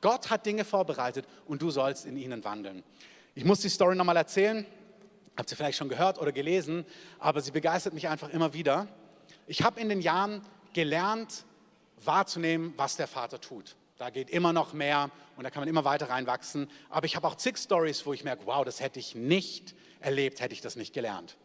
[0.00, 2.82] Gott hat Dinge vorbereitet und du sollst in ihnen wandeln.
[3.34, 4.66] Ich muss die Story nochmal erzählen.
[5.36, 6.86] Habt ihr vielleicht schon gehört oder gelesen,
[7.18, 8.88] aber sie begeistert mich einfach immer wieder.
[9.46, 11.44] Ich habe in den Jahren gelernt,
[12.04, 13.76] wahrzunehmen, was der Vater tut.
[13.98, 16.70] Da geht immer noch mehr und da kann man immer weiter reinwachsen.
[16.90, 20.40] Aber ich habe auch zig Stories, wo ich merke, wow, das hätte ich nicht erlebt,
[20.40, 21.36] hätte ich das nicht gelernt.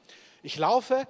[0.43, 1.07] Ich laufe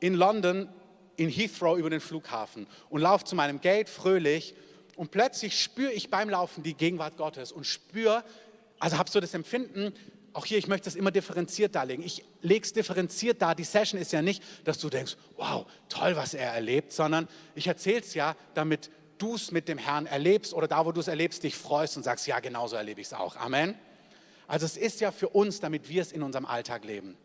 [0.00, 0.68] in London
[1.16, 4.54] in Heathrow über den Flughafen und laufe zu meinem Gate fröhlich
[5.00, 8.22] und plötzlich spüre ich beim Laufen die Gegenwart Gottes und spüre,
[8.78, 9.94] also habe so das Empfinden,
[10.34, 12.04] auch hier, ich möchte das immer differenziert darlegen.
[12.04, 13.54] Ich lege es differenziert dar.
[13.54, 17.66] Die Session ist ja nicht, dass du denkst, wow, toll, was er erlebt, sondern ich
[17.66, 21.08] erzähle es ja, damit du es mit dem Herrn erlebst oder da, wo du es
[21.08, 23.36] erlebst, dich freust und sagst, ja, genauso erlebe ich es auch.
[23.36, 23.76] Amen.
[24.48, 27.16] Also es ist ja für uns, damit wir es in unserem Alltag leben.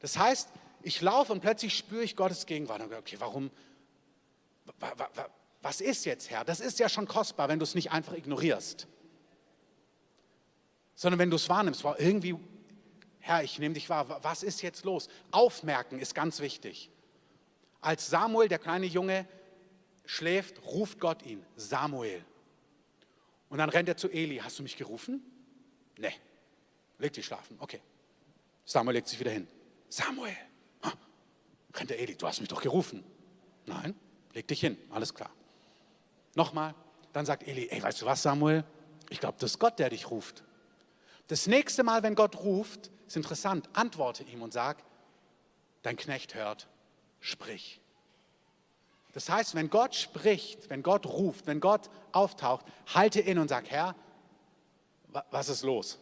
[0.00, 0.48] Das heißt,
[0.82, 3.50] ich laufe und plötzlich spüre ich Gottes Gegenwart und okay, warum,
[5.62, 6.44] was ist jetzt, Herr?
[6.44, 8.88] Das ist ja schon kostbar, wenn du es nicht einfach ignorierst,
[10.94, 11.84] sondern wenn du es wahrnimmst.
[11.84, 12.36] Wow, irgendwie,
[13.20, 14.22] Herr, ich nehme dich wahr.
[14.22, 15.08] Was ist jetzt los?
[15.30, 16.90] Aufmerken ist ganz wichtig.
[17.80, 19.26] Als Samuel, der kleine Junge,
[20.04, 22.24] schläft, ruft Gott ihn, Samuel.
[23.48, 24.38] Und dann rennt er zu Eli.
[24.38, 25.22] Hast du mich gerufen?
[25.98, 26.14] Nee.
[26.98, 27.56] Leg dich schlafen.
[27.60, 27.80] Okay.
[28.64, 29.46] Samuel legt sich wieder hin.
[29.88, 30.36] Samuel.
[31.74, 32.16] Rennt der Eli.
[32.16, 33.04] Du hast mich doch gerufen.
[33.66, 33.94] Nein.
[34.32, 34.76] Leg dich hin.
[34.90, 35.30] Alles klar.
[36.34, 36.74] Nochmal.
[37.12, 38.64] Dann sagt Eli, ey, weißt du was, Samuel?
[39.10, 40.42] Ich glaube, das ist Gott, der dich ruft.
[41.28, 44.82] Das nächste Mal, wenn Gott ruft, ist interessant, antworte ihm und sag,
[45.82, 46.68] dein Knecht hört,
[47.20, 47.80] sprich.
[49.12, 52.64] Das heißt, wenn Gott spricht, wenn Gott ruft, wenn Gott auftaucht,
[52.94, 53.94] halte in und sag, Herr,
[55.30, 55.98] was ist los?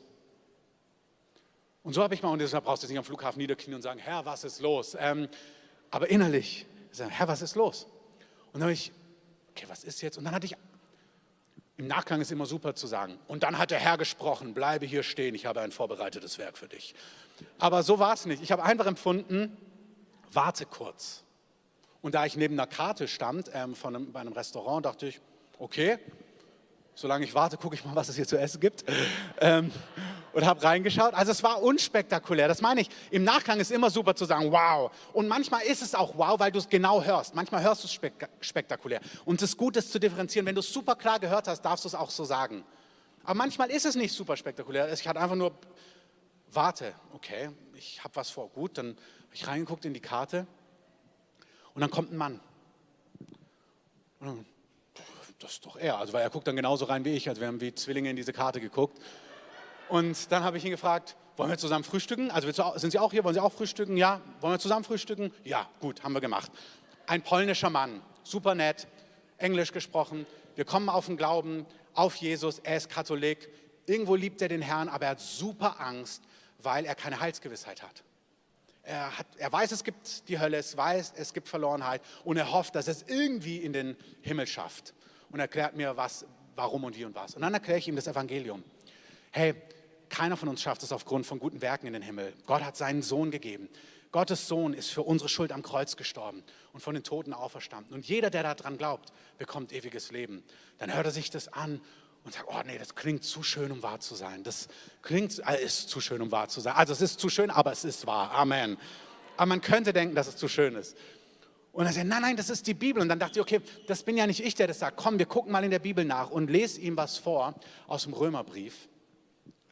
[1.82, 3.82] Und so habe ich mal, und deshalb brauchst du jetzt nicht am Flughafen niederknien und
[3.82, 4.96] sagen, Herr, was ist los?
[4.98, 5.28] Ähm,
[5.90, 6.66] aber innerlich,
[6.96, 7.84] Herr, was ist los?
[8.52, 8.92] Und dann habe ich,
[9.50, 10.18] okay, was ist jetzt?
[10.18, 10.56] Und dann hatte ich,
[11.76, 15.02] im Nachgang ist immer super zu sagen, und dann hat der Herr gesprochen, bleibe hier
[15.02, 16.94] stehen, ich habe ein vorbereitetes Werk für dich.
[17.58, 18.42] Aber so war es nicht.
[18.42, 19.56] Ich habe einfach empfunden,
[20.32, 21.22] warte kurz.
[22.02, 25.20] Und da ich neben einer Karte stand ähm, von einem, bei einem Restaurant, dachte ich,
[25.58, 25.98] okay,
[26.94, 28.84] solange ich warte, gucke ich mal, was es hier zu essen gibt.
[29.40, 29.70] Ähm,
[30.32, 31.14] und habe reingeschaut.
[31.14, 32.48] Also es war unspektakulär.
[32.48, 32.90] Das meine ich.
[33.10, 34.90] Im Nachgang ist immer super zu sagen, wow.
[35.12, 37.34] Und manchmal ist es auch wow, weil du es genau hörst.
[37.34, 39.00] Manchmal hörst du es spek spektakulär.
[39.24, 40.46] Und es ist gut, es zu differenzieren.
[40.46, 42.64] Wenn du es super klar gehört hast, darfst du es auch so sagen.
[43.24, 44.92] Aber manchmal ist es nicht super spektakulär.
[44.92, 45.52] Ich hatte einfach nur,
[46.52, 48.48] warte, okay, ich habe was vor.
[48.48, 50.46] Gut, dann habe ich reingeguckt in die Karte.
[51.74, 52.40] Und dann kommt ein Mann.
[54.20, 54.46] Und dann,
[55.38, 55.98] das ist doch er.
[55.98, 57.28] Also, weil er guckt dann genauso rein wie ich.
[57.28, 58.98] Also, wir haben wie Zwillinge in diese Karte geguckt.
[59.90, 62.30] Und dann habe ich ihn gefragt, wollen wir zusammen frühstücken?
[62.30, 63.24] Also sind Sie auch hier?
[63.24, 63.96] Wollen Sie auch frühstücken?
[63.96, 64.20] Ja.
[64.40, 65.32] Wollen wir zusammen frühstücken?
[65.42, 66.52] Ja, gut, haben wir gemacht.
[67.06, 68.86] Ein polnischer Mann, super nett,
[69.36, 70.26] Englisch gesprochen.
[70.54, 72.60] Wir kommen auf den Glauben, auf Jesus.
[72.60, 73.48] Er ist Katholik.
[73.86, 76.22] Irgendwo liebt er den Herrn, aber er hat super Angst,
[76.58, 78.04] weil er keine Heilsgewissheit hat.
[78.84, 82.52] Er, hat, er weiß, es gibt die Hölle, es weiß, es gibt Verlorenheit und er
[82.52, 84.94] hofft, dass es irgendwie in den Himmel schafft.
[85.30, 87.34] Und erklärt mir, was, warum und wie und was.
[87.34, 88.62] Und dann erkläre ich ihm das Evangelium.
[89.32, 89.54] Hey,
[90.10, 92.34] keiner von uns schafft es aufgrund von guten Werken in den Himmel.
[92.46, 93.68] Gott hat seinen Sohn gegeben.
[94.12, 96.42] Gottes Sohn ist für unsere Schuld am Kreuz gestorben
[96.72, 97.94] und von den Toten auferstanden.
[97.94, 100.42] Und jeder, der daran glaubt, bekommt ewiges Leben.
[100.78, 101.80] Dann hört er sich das an
[102.24, 104.42] und sagt, oh nee, das klingt zu schön, um wahr zu sein.
[104.42, 104.68] Das
[105.02, 106.74] klingt, äh, ist zu schön, um wahr zu sein.
[106.74, 108.32] Also es ist zu schön, aber es ist wahr.
[108.32, 108.76] Amen.
[109.36, 110.96] Aber man könnte denken, dass es zu schön ist.
[111.72, 113.00] Und er sagt, nein, nein, das ist die Bibel.
[113.00, 114.96] Und dann dachte ich, okay, das bin ja nicht ich, der das sagt.
[114.96, 117.54] Komm, wir gucken mal in der Bibel nach und lese ihm was vor
[117.86, 118.88] aus dem Römerbrief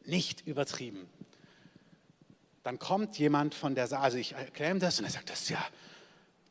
[0.09, 1.09] nicht übertrieben.
[2.63, 5.43] Dann kommt jemand von der Seite, also ich erkläre ihm das und er sagt, das
[5.43, 5.65] ist ja,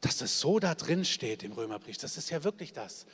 [0.01, 3.05] dass das so da drin steht im Römerbrief, das ist ja wirklich das.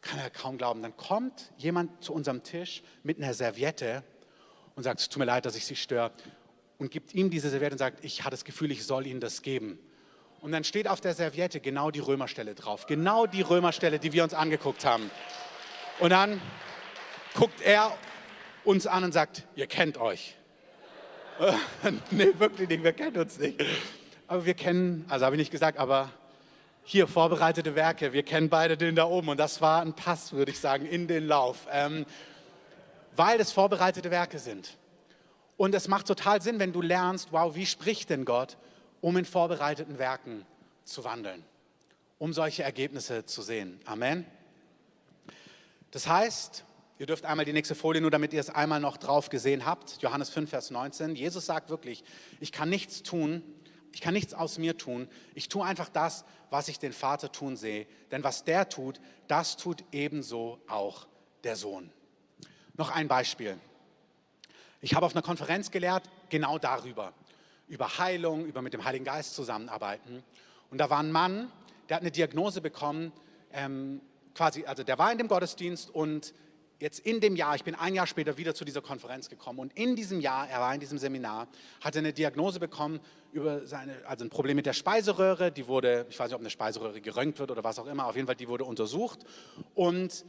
[0.00, 0.80] Kann er kaum glauben.
[0.80, 4.04] Dann kommt jemand zu unserem Tisch mit einer Serviette
[4.76, 6.12] und sagt, es tut mir leid, dass ich Sie störe
[6.78, 9.42] und gibt ihm diese Serviette und sagt, ich hatte das Gefühl, ich soll Ihnen das
[9.42, 9.78] geben.
[10.40, 14.22] Und dann steht auf der Serviette genau die Römerstelle drauf, genau die Römerstelle, die wir
[14.22, 15.10] uns angeguckt haben.
[15.98, 16.40] Und dann
[17.34, 17.98] guckt er
[18.68, 20.36] uns an und sagt, ihr kennt euch.
[22.10, 23.64] nee, wirklich nicht, wir kennen uns nicht.
[24.26, 26.10] Aber wir kennen, also habe ich nicht gesagt, aber
[26.84, 30.50] hier vorbereitete Werke, wir kennen beide den da oben und das war ein Pass, würde
[30.50, 32.04] ich sagen, in den Lauf, ähm,
[33.16, 34.76] weil es vorbereitete Werke sind.
[35.56, 38.58] Und es macht total Sinn, wenn du lernst, wow, wie spricht denn Gott,
[39.00, 40.44] um in vorbereiteten Werken
[40.84, 41.42] zu wandeln,
[42.18, 43.80] um solche Ergebnisse zu sehen.
[43.86, 44.26] Amen.
[45.90, 46.64] Das heißt,
[46.98, 50.02] Ihr dürft einmal die nächste Folie, nur damit ihr es einmal noch drauf gesehen habt.
[50.02, 51.14] Johannes 5, Vers 19.
[51.14, 52.02] Jesus sagt wirklich,
[52.40, 53.44] ich kann nichts tun,
[53.92, 55.08] ich kann nichts aus mir tun.
[55.36, 57.86] Ich tue einfach das, was ich den Vater tun sehe.
[58.10, 61.06] Denn was der tut, das tut ebenso auch
[61.44, 61.92] der Sohn.
[62.74, 63.56] Noch ein Beispiel.
[64.80, 67.12] Ich habe auf einer Konferenz gelehrt, genau darüber.
[67.68, 70.24] Über Heilung, über mit dem Heiligen Geist zusammenarbeiten.
[70.70, 71.52] Und da war ein Mann,
[71.88, 73.12] der hat eine Diagnose bekommen,
[73.52, 74.00] ähm,
[74.34, 76.34] quasi, also der war in dem Gottesdienst und
[76.78, 79.76] jetzt in dem Jahr, ich bin ein Jahr später wieder zu dieser Konferenz gekommen und
[79.76, 81.48] in diesem Jahr, er war in diesem Seminar,
[81.80, 83.00] hat er eine Diagnose bekommen
[83.32, 86.50] über seine, also ein Problem mit der Speiseröhre, die wurde, ich weiß nicht, ob eine
[86.50, 89.20] Speiseröhre geröntgt wird oder was auch immer, auf jeden Fall, die wurde untersucht
[89.74, 90.24] und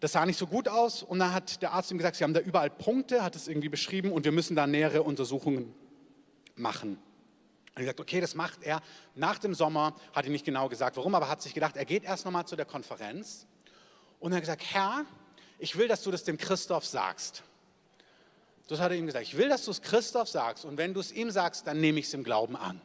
[0.00, 2.34] das sah nicht so gut aus und dann hat der Arzt ihm gesagt, sie haben
[2.34, 5.74] da überall Punkte, hat es irgendwie beschrieben und wir müssen da nähere Untersuchungen
[6.56, 6.98] machen.
[7.74, 8.82] Und er sagt, okay, das macht er
[9.14, 12.04] nach dem Sommer, hat ihm nicht genau gesagt, warum, aber hat sich gedacht, er geht
[12.04, 13.46] erst nochmal zu der Konferenz
[14.18, 15.06] und er hat gesagt, Herr,
[15.62, 17.44] ich will, dass du das dem Christoph sagst.
[18.66, 19.24] Das hat er ihm gesagt.
[19.24, 20.64] Ich will, dass du es Christoph sagst.
[20.64, 22.80] Und wenn du es ihm sagst, dann nehme ich es im Glauben an.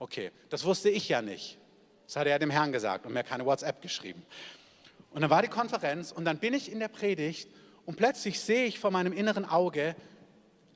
[0.00, 1.58] Okay, das wusste ich ja nicht.
[2.08, 4.26] Das hat er dem Herrn gesagt und mir keine WhatsApp geschrieben.
[5.12, 7.48] Und dann war die Konferenz und dann bin ich in der Predigt
[7.86, 9.94] und plötzlich sehe ich vor meinem inneren Auge,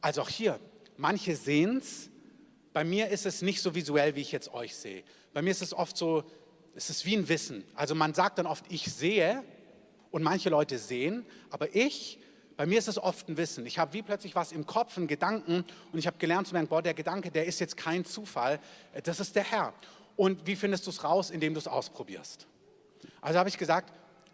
[0.01, 0.61] also auch hier,
[0.97, 2.09] manche sehen es,
[2.73, 5.03] bei mir ist es nicht so visuell, wie ich jetzt euch sehe.
[5.33, 6.23] Bei mir ist es oft so,
[6.77, 7.65] es ist wie ein Wissen.
[7.75, 9.43] Also man sagt dann oft, ich sehe,
[10.17, 12.19] und manche Leute sehen, aber ich,
[12.57, 13.67] bei mir ist es oft ein Wissen.
[13.67, 16.69] Ich habe wie plötzlich was im Kopf, einen Gedanken und ich habe gelernt zu merken,
[16.69, 18.59] boah, der Gedanke, der ist jetzt kein Zufall,
[19.05, 19.75] das ist der Herr.
[20.17, 22.47] Und wie findest du es raus, indem du es ausprobierst?
[23.21, 23.93] Also habe ich gesagt,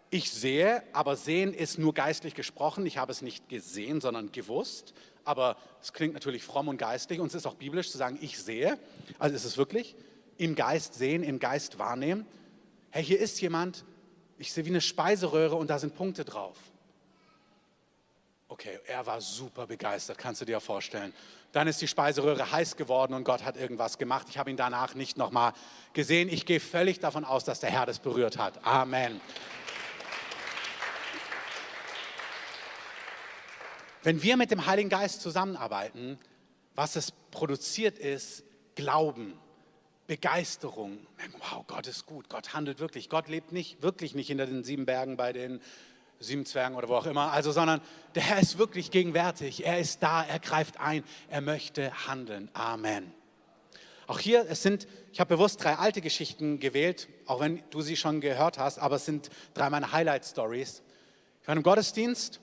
[0.09, 2.85] ich sehe, aber sehen ist nur geistlich gesprochen.
[2.85, 4.93] Ich habe es nicht gesehen, sondern gewusst.
[5.25, 8.39] Aber es klingt natürlich fromm und geistlich und es ist auch biblisch zu sagen, ich
[8.39, 8.79] sehe.
[9.19, 9.97] Also ist es wirklich
[10.37, 12.25] im Geist sehen, im Geist wahrnehmen.
[12.89, 13.83] Hey, hier ist jemand,
[14.37, 16.57] ich sehe wie eine Speiseröhre und da sind Punkte drauf.
[18.47, 21.13] Okay, er war super begeistert, kannst du dir vorstellen.
[21.53, 24.27] Dann ist die Speiseröhre heiß geworden und Gott hat irgendwas gemacht.
[24.29, 25.53] Ich habe ihn danach nicht nochmal
[25.93, 26.29] gesehen.
[26.29, 28.63] Ich gehe völlig davon aus, dass der Herr das berührt hat.
[28.65, 29.19] Amen.
[34.03, 36.19] Wenn wir mit dem Heiligen Geist zusammenarbeiten,
[36.75, 38.43] was es produziert ist,
[38.75, 39.39] Glauben,
[40.07, 40.99] Begeisterung.
[41.39, 43.09] Wow, Gott ist gut, Gott handelt wirklich.
[43.09, 45.61] Gott lebt nicht, wirklich nicht hinter den sieben Bergen bei den
[46.19, 47.81] sieben Zwergen oder wo auch immer, also, sondern
[48.15, 49.65] der Herr ist wirklich gegenwärtig.
[49.65, 52.49] Er ist da, er greift ein, er möchte handeln.
[52.53, 53.13] Amen.
[54.07, 57.95] Auch hier, es sind, ich habe bewusst drei alte Geschichten gewählt, auch wenn du sie
[57.95, 60.83] schon gehört hast, aber es sind drei meiner Highlight-Stories.
[61.41, 62.41] Ich war im Gottesdienst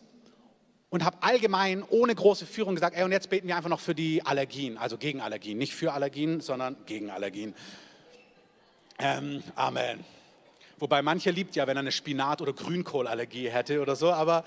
[0.90, 3.94] und habe allgemein ohne große Führung gesagt, ey, und jetzt beten wir einfach noch für
[3.94, 7.54] die Allergien, also gegen Allergien, nicht für Allergien, sondern gegen Allergien.
[8.98, 10.04] Ähm, Amen.
[10.78, 14.44] Wobei manche liebt ja, wenn er eine Spinat- oder Grünkohlallergie hätte oder so, aber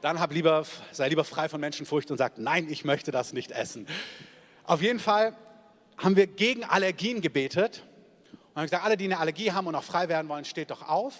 [0.00, 3.52] dann hab lieber, sei lieber frei von Menschenfurcht und sag, nein, ich möchte das nicht
[3.52, 3.86] essen.
[4.64, 5.36] Auf jeden Fall
[5.98, 7.84] haben wir gegen Allergien gebetet
[8.32, 10.88] und haben gesagt, alle, die eine Allergie haben und auch frei werden wollen, steht doch
[10.88, 11.14] auf.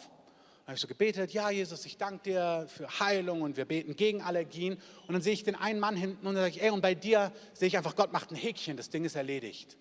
[0.65, 4.23] Habe ich so gebetet, ja Jesus, ich danke dir für Heilung und wir beten gegen
[4.23, 4.81] Allergien.
[5.07, 6.95] Und dann sehe ich den einen Mann hinten und dann sage ich, ey, und bei
[6.95, 9.77] dir sehe ich einfach, Gott macht ein Häkchen, das Ding ist erledigt.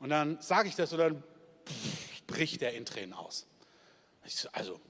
[0.00, 1.22] Und dann sage ich das und dann
[2.26, 3.46] bricht er in Tränen aus.
[4.26, 4.80] So, also,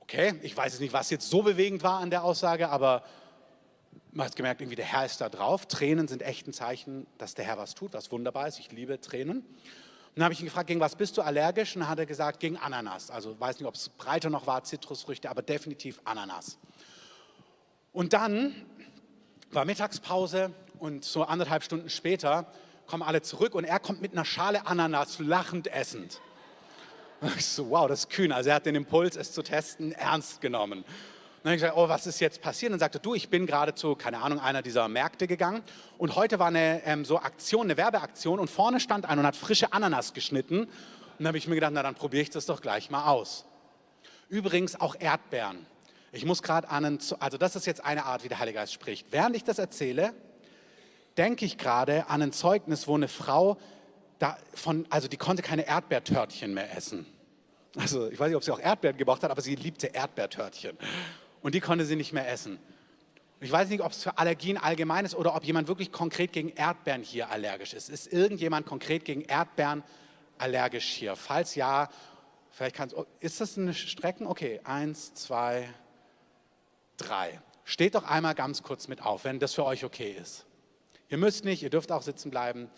[0.00, 3.04] okay, ich weiß jetzt nicht, was jetzt so bewegend war an der Aussage, aber
[4.12, 5.66] man hat gemerkt, irgendwie der Herr ist da drauf.
[5.66, 8.58] Tränen sind echt ein Zeichen, dass der Herr was tut, was wunderbar ist.
[8.58, 9.44] Ich liebe Tränen.
[10.14, 11.74] Dann habe ich ihn gefragt, gegen was bist du allergisch?
[11.74, 13.10] Und dann hat er gesagt, gegen Ananas.
[13.10, 16.58] Also weiß nicht, ob es breiter noch war, Zitrusfrüchte, aber definitiv Ananas.
[17.92, 18.54] Und dann
[19.50, 22.46] war Mittagspause und so anderthalb Stunden später
[22.86, 26.20] kommen alle zurück und er kommt mit einer Schale Ananas lachend essend.
[27.36, 28.32] Ich so, wow, das ist kühn.
[28.32, 30.84] Also er hat den Impuls, es zu testen, ernst genommen.
[31.42, 32.70] Dann habe ich gesagt, oh, was ist jetzt passiert?
[32.70, 35.62] Und dann sagte du, ich bin gerade zu, keine Ahnung, einer dieser Märkte gegangen
[35.98, 39.36] und heute war eine ähm, so Aktion, eine Werbeaktion und vorne stand einer und hat
[39.36, 40.60] frische Ananas geschnitten.
[40.60, 40.70] Und
[41.18, 43.44] dann habe ich mir gedacht, na dann probiere ich das doch gleich mal aus.
[44.28, 45.66] Übrigens auch Erdbeeren.
[46.12, 48.72] Ich muss gerade an, einen, also das ist jetzt eine Art, wie der Heilige Geist
[48.72, 49.08] spricht.
[49.10, 50.14] Während ich das erzähle,
[51.16, 53.58] denke ich gerade an ein Zeugnis, wo eine Frau,
[54.22, 57.06] davon, also die konnte keine Erdbeertörtchen mehr essen.
[57.76, 60.76] Also ich weiß nicht, ob sie auch Erdbeeren gebraucht hat, aber sie liebte Erdbeertörtchen.
[61.42, 62.58] Und die konnte sie nicht mehr essen.
[63.40, 66.50] Ich weiß nicht, ob es für Allergien allgemein ist oder ob jemand wirklich konkret gegen
[66.50, 67.88] Erdbeeren hier allergisch ist.
[67.88, 69.82] Ist irgendjemand konkret gegen Erdbeeren
[70.38, 71.16] allergisch hier?
[71.16, 71.88] Falls ja,
[72.50, 74.28] vielleicht kannst du, ist das eine Strecken?
[74.28, 75.68] Okay, eins, zwei,
[76.96, 77.40] drei.
[77.64, 80.46] Steht doch einmal ganz kurz mit auf, wenn das für euch okay ist.
[81.08, 82.70] Ihr müsst nicht, ihr dürft auch sitzen bleiben.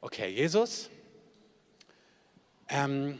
[0.00, 0.88] Okay, Jesus,
[2.68, 3.18] ähm,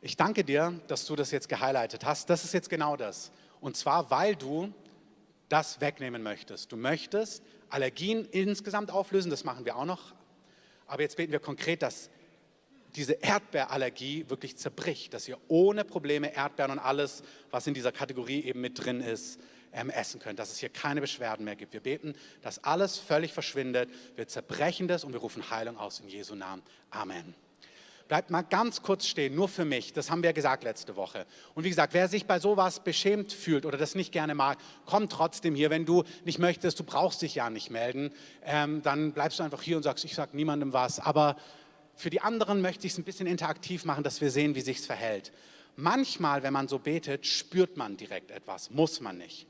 [0.00, 2.28] ich danke dir, dass du das jetzt gehighlightet hast.
[2.28, 3.30] Das ist jetzt genau das.
[3.64, 4.74] Und zwar, weil du
[5.48, 6.70] das wegnehmen möchtest.
[6.70, 10.12] Du möchtest Allergien insgesamt auflösen, das machen wir auch noch.
[10.86, 12.10] Aber jetzt beten wir konkret, dass
[12.94, 18.42] diese Erdbeerallergie wirklich zerbricht, dass ihr ohne Probleme Erdbeeren und alles, was in dieser Kategorie
[18.44, 19.40] eben mit drin ist,
[19.72, 21.72] ähm, essen könnt, dass es hier keine Beschwerden mehr gibt.
[21.72, 23.88] Wir beten, dass alles völlig verschwindet.
[24.14, 26.62] Wir zerbrechen das und wir rufen Heilung aus in Jesu Namen.
[26.90, 27.34] Amen.
[28.06, 29.94] Bleibt mal ganz kurz stehen, nur für mich.
[29.94, 31.24] Das haben wir gesagt letzte Woche.
[31.54, 35.08] Und wie gesagt, wer sich bei sowas beschämt fühlt oder das nicht gerne mag, komm
[35.08, 35.70] trotzdem hier.
[35.70, 38.12] Wenn du nicht möchtest, du brauchst dich ja nicht melden,
[38.44, 41.00] ähm, dann bleibst du einfach hier und sagst, ich sage niemandem was.
[41.00, 41.36] Aber
[41.96, 44.78] für die anderen möchte ich es ein bisschen interaktiv machen, dass wir sehen, wie sich
[44.78, 45.32] es verhält.
[45.76, 49.46] Manchmal, wenn man so betet, spürt man direkt etwas, muss man nicht.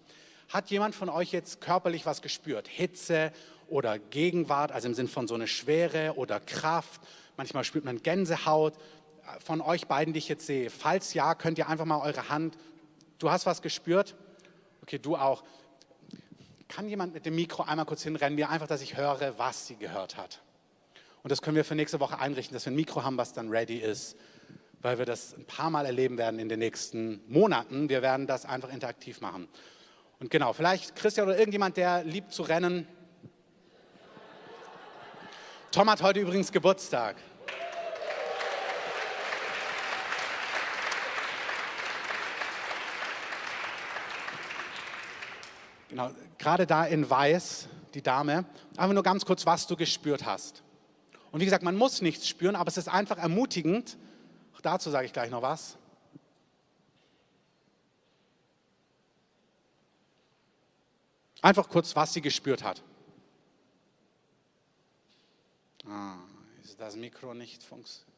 [0.48, 2.68] Hat jemand von euch jetzt körperlich was gespürt?
[2.68, 3.32] Hitze
[3.66, 7.00] oder Gegenwart, also im Sinn von so eine Schwere oder Kraft?
[7.36, 8.74] Manchmal spürt man Gänsehaut.
[9.40, 12.58] Von euch beiden, die ich jetzt sehe, falls ja, könnt ihr einfach mal eure Hand.
[13.18, 14.14] Du hast was gespürt?
[14.82, 15.44] Okay, du auch.
[16.68, 19.76] Kann jemand mit dem Mikro einmal kurz hinrennen, mir einfach, dass ich höre, was sie
[19.76, 20.42] gehört hat?
[21.22, 23.48] Und das können wir für nächste Woche einrichten, dass wir ein Mikro haben, was dann
[23.48, 24.16] ready ist,
[24.82, 27.88] weil wir das ein paar Mal erleben werden in den nächsten Monaten.
[27.88, 29.48] Wir werden das einfach interaktiv machen.
[30.20, 32.86] Und genau, vielleicht Christian oder irgendjemand, der liebt zu rennen.
[35.74, 37.16] Tom hat heute übrigens Geburtstag.
[45.88, 48.44] Genau, gerade da in Weiß, die Dame,
[48.76, 50.62] einfach nur ganz kurz, was du gespürt hast.
[51.32, 53.98] Und wie gesagt, man muss nichts spüren, aber es ist einfach ermutigend.
[54.54, 55.76] Auch dazu sage ich gleich noch was.
[61.42, 62.80] Einfach kurz, was sie gespürt hat.
[65.86, 66.16] Ah,
[66.62, 68.14] ist das Mikro nicht funktioniert?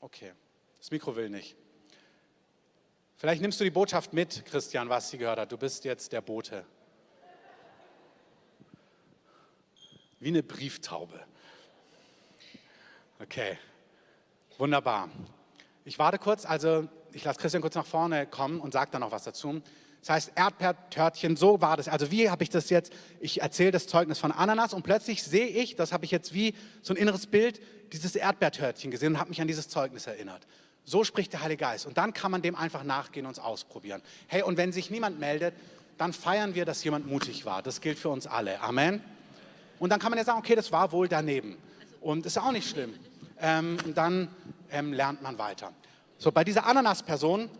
[0.00, 0.32] Okay,
[0.78, 1.56] das Mikro will nicht.
[3.16, 5.50] Vielleicht nimmst du die Botschaft mit, Christian, was sie gehört hat.
[5.50, 6.66] Du bist jetzt der Bote.
[10.20, 11.24] Wie eine Brieftaube.
[13.18, 13.58] Okay,
[14.58, 15.08] wunderbar.
[15.84, 19.12] Ich warte kurz, also ich lasse Christian kurz nach vorne kommen und sage dann noch
[19.12, 19.62] was dazu.
[20.06, 21.88] Das heißt Erdbeertörtchen, so war das.
[21.88, 25.48] Also wie habe ich das jetzt, ich erzähle das Zeugnis von Ananas und plötzlich sehe
[25.48, 27.60] ich, das habe ich jetzt wie so ein inneres Bild,
[27.92, 30.46] dieses Erdbeertörtchen gesehen und habe mich an dieses Zeugnis erinnert.
[30.84, 31.86] So spricht der Heilige Geist.
[31.86, 34.00] Und dann kann man dem einfach nachgehen und es ausprobieren.
[34.28, 35.54] Hey, und wenn sich niemand meldet,
[35.98, 37.60] dann feiern wir, dass jemand mutig war.
[37.62, 38.60] Das gilt für uns alle.
[38.60, 39.02] Amen.
[39.80, 41.56] Und dann kann man ja sagen, okay, das war wohl daneben.
[42.00, 42.94] Und ist auch nicht schlimm.
[43.40, 44.28] Ähm, dann
[44.70, 45.72] ähm, lernt man weiter.
[46.16, 47.50] So, bei dieser Ananas-Person,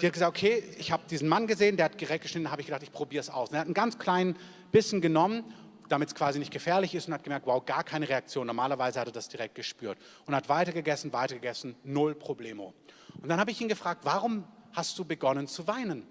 [0.00, 2.66] die hat gesagt, okay, ich habe diesen Mann gesehen, der hat direkt geschnitten, habe ich
[2.66, 3.48] gedacht, ich probiere es aus.
[3.48, 4.36] Und er hat einen ganz kleinen
[4.72, 5.44] Bissen genommen
[5.88, 8.46] damit es quasi nicht gefährlich ist und hat gemerkt, wow, gar keine Reaktion.
[8.46, 12.72] Normalerweise hat er das direkt gespürt und hat weitergegessen, weitergegessen, null Problemo.
[13.20, 16.06] Und dann habe ich ihn gefragt, warum hast du begonnen zu weinen?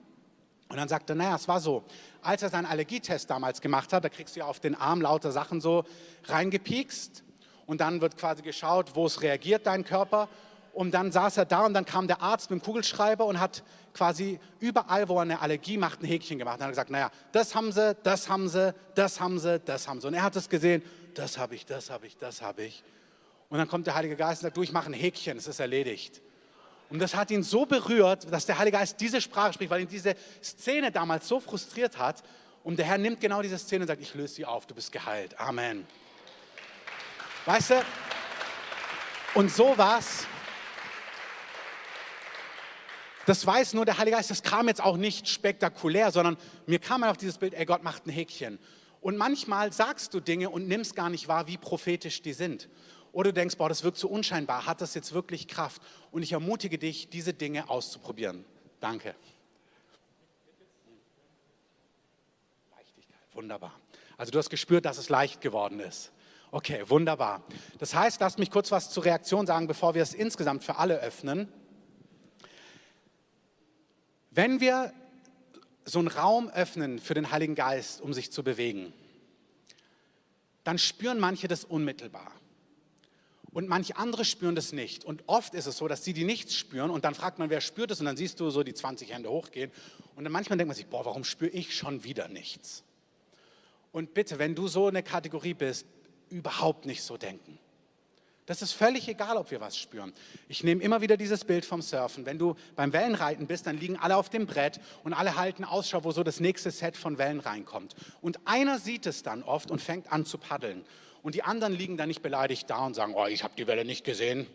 [0.70, 1.84] Und dann sagte er, naja, es war so,
[2.22, 5.32] als er seinen Allergietest damals gemacht hat, da kriegst du ja auf den Arm lauter
[5.32, 5.84] Sachen so
[6.26, 7.24] reingepiekst
[7.66, 10.30] und dann wird quasi geschaut, wo es reagiert, dein Körper.
[10.74, 13.64] Und dann saß er da und dann kam der Arzt mit dem Kugelschreiber und hat
[13.94, 16.56] quasi überall, wo er eine Allergie macht, ein Häkchen gemacht.
[16.56, 19.60] Und dann hat er gesagt, naja, das haben sie, das haben sie, das haben sie,
[19.60, 20.08] das haben sie.
[20.08, 22.84] Und er hat es gesehen, das habe ich, das habe ich, das habe ich.
[23.50, 25.60] Und dann kommt der Heilige Geist und sagt, du, ich mache ein Häkchen, es ist
[25.60, 26.24] erledigt.
[26.90, 29.88] Und das hat ihn so berührt, dass der Heilige Geist diese Sprache spricht, weil ihn
[29.88, 32.24] diese Szene damals so frustriert hat.
[32.64, 34.92] Und der Herr nimmt genau diese Szene und sagt, ich löse sie auf, du bist
[34.92, 35.40] geheilt.
[35.40, 35.86] Amen.
[37.46, 37.82] Weißt du?
[39.36, 40.26] Und so war es
[43.26, 47.04] das weiß nur der Heilige Geist, das kam jetzt auch nicht spektakulär, sondern mir kam
[47.04, 48.60] auf dieses Bild, ey, Gott macht ein Häkchen.
[49.02, 52.70] Und manchmal sagst du Dinge und nimmst gar nicht wahr, wie prophetisch die sind.
[53.12, 55.82] Oder du denkst, boah, das wirkt so unscheinbar, hat das jetzt wirklich Kraft?
[56.12, 58.44] Und ich ermutige dich, diese Dinge auszuprobieren.
[58.80, 59.14] Danke.
[62.76, 63.74] Leichtigkeit, wunderbar.
[64.18, 66.12] Also du hast gespürt, dass es leicht geworden ist.
[66.52, 67.44] Okay, wunderbar.
[67.80, 71.00] Das heißt, lasst mich kurz was zur Reaktion sagen, bevor wir es insgesamt für alle
[71.00, 71.52] öffnen.
[74.36, 74.92] Wenn wir
[75.86, 78.94] so einen Raum öffnen für den Heiligen Geist, um sich zu bewegen,
[80.64, 82.32] dann spüren manche das unmittelbar.
[83.52, 85.06] Und manche andere spüren das nicht.
[85.06, 87.62] Und oft ist es so, dass die, die nichts spüren, und dann fragt man, wer
[87.62, 89.72] spürt es, und dann siehst du so die 20 Hände hochgehen.
[90.16, 92.84] Und dann manchmal denkt man sich, boah, warum spüre ich schon wieder nichts?
[93.92, 95.86] Und bitte, wenn du so eine Kategorie bist,
[96.32, 97.60] überhaupt nicht so denken.
[98.46, 100.12] Das ist völlig egal, ob wir was spüren.
[100.50, 102.26] Ich nehme immer wieder dieses Bild vom Surfen.
[102.26, 106.04] Wenn du beim Wellenreiten bist, dann liegen alle auf dem Brett und alle halten Ausschau,
[106.04, 107.96] wo so das nächste Set von Wellen reinkommt.
[108.22, 110.84] Und einer sieht es dann oft und fängt an zu paddeln.
[111.22, 113.86] Und die anderen liegen dann nicht beleidigt da und sagen, oh, ich habe die Welle
[113.86, 114.46] nicht gesehen.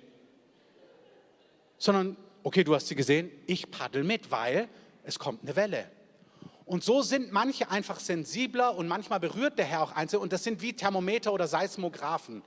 [1.78, 4.68] Sondern, okay, du hast sie gesehen, ich paddel mit, weil
[5.02, 5.90] es kommt eine Welle.
[6.66, 10.20] Und so sind manche einfach sensibler und manchmal berührt der Herr auch einzeln.
[10.20, 12.42] Und das sind wie Thermometer oder Seismographen.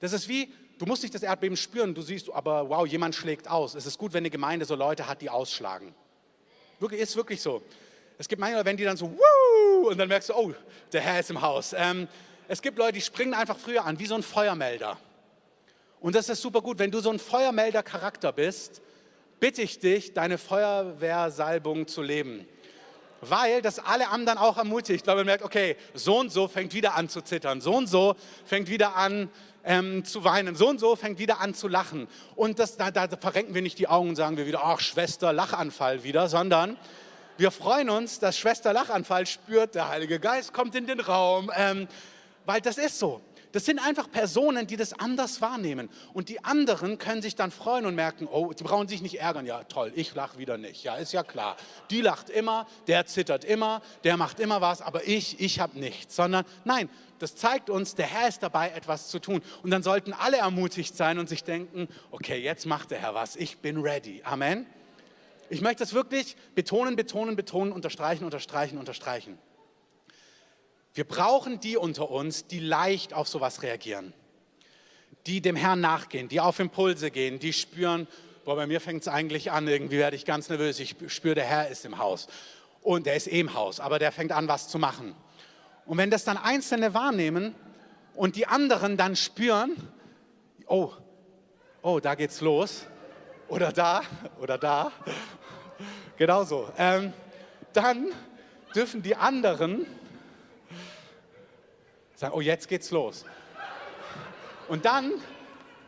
[0.00, 3.48] Das ist wie, du musst nicht das Erdbeben spüren, du siehst, aber wow, jemand schlägt
[3.48, 3.74] aus.
[3.74, 5.94] Es ist gut, wenn eine Gemeinde so Leute hat, die ausschlagen.
[6.78, 7.62] Wirklich, ist wirklich so.
[8.18, 9.88] Es gibt manchmal, wenn die dann so, Wuh!
[9.88, 10.54] und dann merkst du, oh,
[10.92, 11.74] der Herr ist im Haus.
[11.76, 12.08] Ähm,
[12.48, 14.98] es gibt Leute, die springen einfach früher an, wie so ein Feuermelder.
[16.00, 16.78] Und das ist super gut.
[16.78, 18.80] Wenn du so ein Feuermelder-Charakter bist,
[19.38, 22.48] bitte ich dich, deine Feuerwehrsalbung zu leben.
[23.20, 26.94] Weil das alle anderen auch ermutigt, weil man merkt, okay, so und so fängt wieder
[26.94, 28.16] an zu zittern, so und so
[28.46, 29.28] fängt wieder an
[29.64, 30.54] ähm, zu weinen.
[30.54, 32.08] So und so fängt wieder an zu lachen.
[32.34, 35.32] Und das, da, da verrenken wir nicht die Augen und sagen wir wieder, ach Schwester,
[35.32, 36.76] Lachanfall wieder, sondern
[37.36, 41.88] wir freuen uns, dass Schwester Lachanfall spürt, der Heilige Geist kommt in den Raum, ähm,
[42.44, 43.20] weil das ist so.
[43.52, 45.88] Das sind einfach Personen, die das anders wahrnehmen.
[46.12, 49.46] Und die anderen können sich dann freuen und merken, oh, die brauchen sich nicht ärgern.
[49.46, 50.84] Ja, toll, ich lache wieder nicht.
[50.84, 51.56] Ja, ist ja klar.
[51.90, 56.14] Die lacht immer, der zittert immer, der macht immer was, aber ich, ich habe nichts.
[56.14, 56.88] Sondern nein,
[57.18, 59.42] das zeigt uns, der Herr ist dabei, etwas zu tun.
[59.62, 63.36] Und dann sollten alle ermutigt sein und sich denken, okay, jetzt macht der Herr was,
[63.36, 64.22] ich bin ready.
[64.24, 64.66] Amen.
[65.48, 69.36] Ich möchte das wirklich betonen, betonen, betonen, unterstreichen, unterstreichen, unterstreichen.
[70.92, 74.12] Wir brauchen die unter uns, die leicht auf sowas reagieren,
[75.26, 78.08] die dem Herrn nachgehen, die auf Impulse gehen, die spüren,
[78.44, 81.44] boah, bei mir fängt es eigentlich an, irgendwie werde ich ganz nervös, ich spüre, der
[81.44, 82.26] Herr ist im Haus.
[82.82, 85.14] Und der ist eh im Haus, aber der fängt an, was zu machen.
[85.86, 87.54] Und wenn das dann Einzelne wahrnehmen
[88.14, 89.76] und die anderen dann spüren,
[90.66, 90.92] oh,
[91.82, 92.86] oh, da geht's los,
[93.48, 94.02] oder da,
[94.40, 94.92] oder da,
[96.16, 97.12] genauso, ähm,
[97.72, 98.08] dann
[98.74, 99.86] dürfen die anderen
[102.20, 103.24] sagen, oh, jetzt geht's los.
[104.68, 105.12] Und dann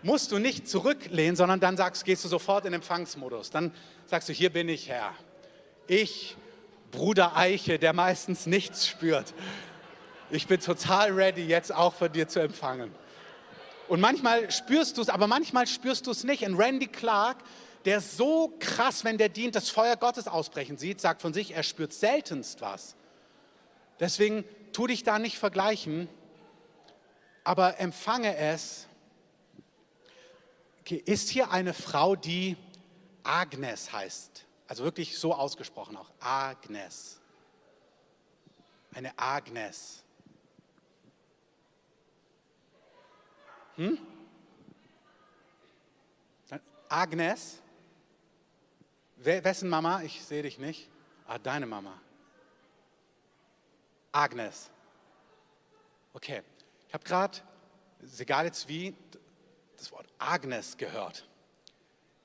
[0.02, 3.50] musst du nicht zurücklehnen, sondern dann sagst, gehst du sofort in Empfangsmodus.
[3.50, 3.70] Dann
[4.06, 5.12] sagst du, hier bin ich Herr.
[5.86, 6.38] Ich,
[6.90, 9.34] Bruder Eiche, der meistens nichts spürt.
[10.30, 12.94] Ich bin total ready, jetzt auch von dir zu empfangen.
[13.86, 16.44] Und manchmal spürst du es, aber manchmal spürst du es nicht.
[16.44, 17.36] Und Randy Clark,
[17.84, 21.62] der so krass, wenn der dient, das Feuer Gottes ausbrechen sieht, sagt von sich, er
[21.62, 22.96] spürt seltenst was.
[24.00, 26.08] Deswegen tu dich da nicht vergleichen,
[27.44, 28.86] aber empfange es.
[30.80, 32.56] Okay, ist hier eine Frau, die
[33.22, 34.44] Agnes heißt?
[34.66, 36.10] Also wirklich so ausgesprochen auch.
[36.20, 37.20] Agnes.
[38.94, 40.02] Eine Agnes.
[43.76, 43.98] Hm?
[46.88, 47.62] Agnes?
[49.16, 50.02] Wessen Mama?
[50.02, 50.90] Ich sehe dich nicht.
[51.26, 51.98] Ah, deine Mama.
[54.10, 54.70] Agnes.
[56.12, 56.42] Okay,
[56.92, 57.38] ich habe gerade,
[58.02, 58.94] ist egal jetzt wie,
[59.78, 61.26] das Wort Agnes gehört.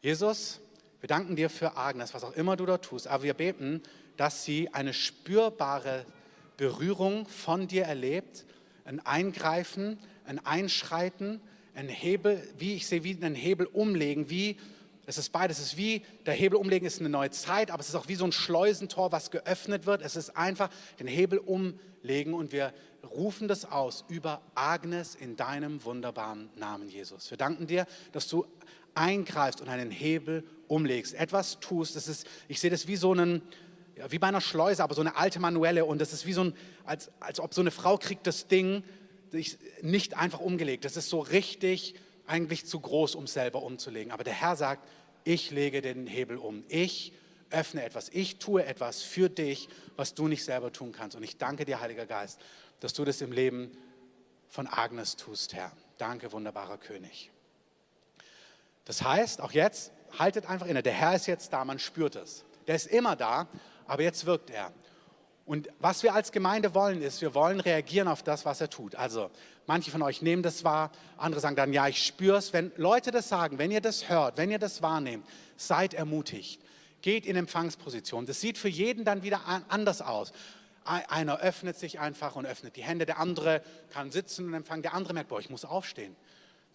[0.01, 0.59] Jesus,
[0.99, 3.81] wir danken dir für Agnes, was auch immer du da tust, aber wir beten,
[4.17, 6.05] dass sie eine spürbare
[6.57, 8.45] Berührung von dir erlebt,
[8.83, 11.39] ein Eingreifen, ein Einschreiten,
[11.73, 14.57] ein Hebel, wie ich sehe, wie einen Hebel umlegen, wie
[15.05, 15.59] es ist beides.
[15.59, 18.15] Es ist wie, der Hebel umlegen ist eine neue Zeit, aber es ist auch wie
[18.15, 20.01] so ein Schleusentor, was geöffnet wird.
[20.01, 22.73] Es ist einfach den Hebel umlegen und wir
[23.07, 27.29] rufen das aus über Agnes in deinem wunderbaren Namen, Jesus.
[27.29, 28.45] Wir danken dir, dass du
[28.93, 31.95] eingreifst und einen Hebel umlegst, etwas tust.
[31.95, 33.41] Das ist, ich sehe das wie so einen,
[33.95, 36.45] ja, wie bei einer Schleuse, aber so eine alte manuelle und das ist wie so
[36.45, 36.53] ein,
[36.85, 38.83] als, als ob so eine Frau kriegt das Ding
[39.81, 40.85] nicht einfach umgelegt.
[40.85, 41.95] Das ist so richtig
[42.25, 44.11] eigentlich zu groß, um selber umzulegen.
[44.11, 44.87] Aber der Herr sagt,
[45.23, 46.63] ich lege den Hebel um.
[46.69, 47.13] Ich
[47.49, 48.09] öffne etwas.
[48.09, 51.15] Ich tue etwas für dich, was du nicht selber tun kannst.
[51.15, 52.39] Und ich danke dir, Heiliger Geist,
[52.79, 53.71] dass du das im Leben
[54.47, 55.71] von Agnes tust, Herr.
[55.97, 57.31] Danke, wunderbarer König.
[58.85, 60.83] Das heißt, auch jetzt, haltet einfach inne.
[60.83, 62.45] Der Herr ist jetzt da, man spürt es.
[62.67, 63.47] Der ist immer da,
[63.85, 64.71] aber jetzt wirkt er.
[65.45, 68.95] Und was wir als Gemeinde wollen, ist, wir wollen reagieren auf das, was er tut.
[68.95, 69.31] Also
[69.65, 72.51] manche von euch nehmen das wahr, andere sagen dann, ja, ich spüre es.
[72.51, 75.25] Wenn Leute das sagen, wenn ihr das hört, wenn ihr das wahrnehmt,
[75.55, 76.61] seid ermutigt.
[77.01, 78.25] Geht in Empfangsposition.
[78.25, 80.33] Das sieht für jeden dann wieder anders aus.
[80.87, 84.93] Einer öffnet sich einfach und öffnet die Hände, der andere kann sitzen und empfangen, der
[84.93, 86.15] andere merkt, boah, ich muss aufstehen.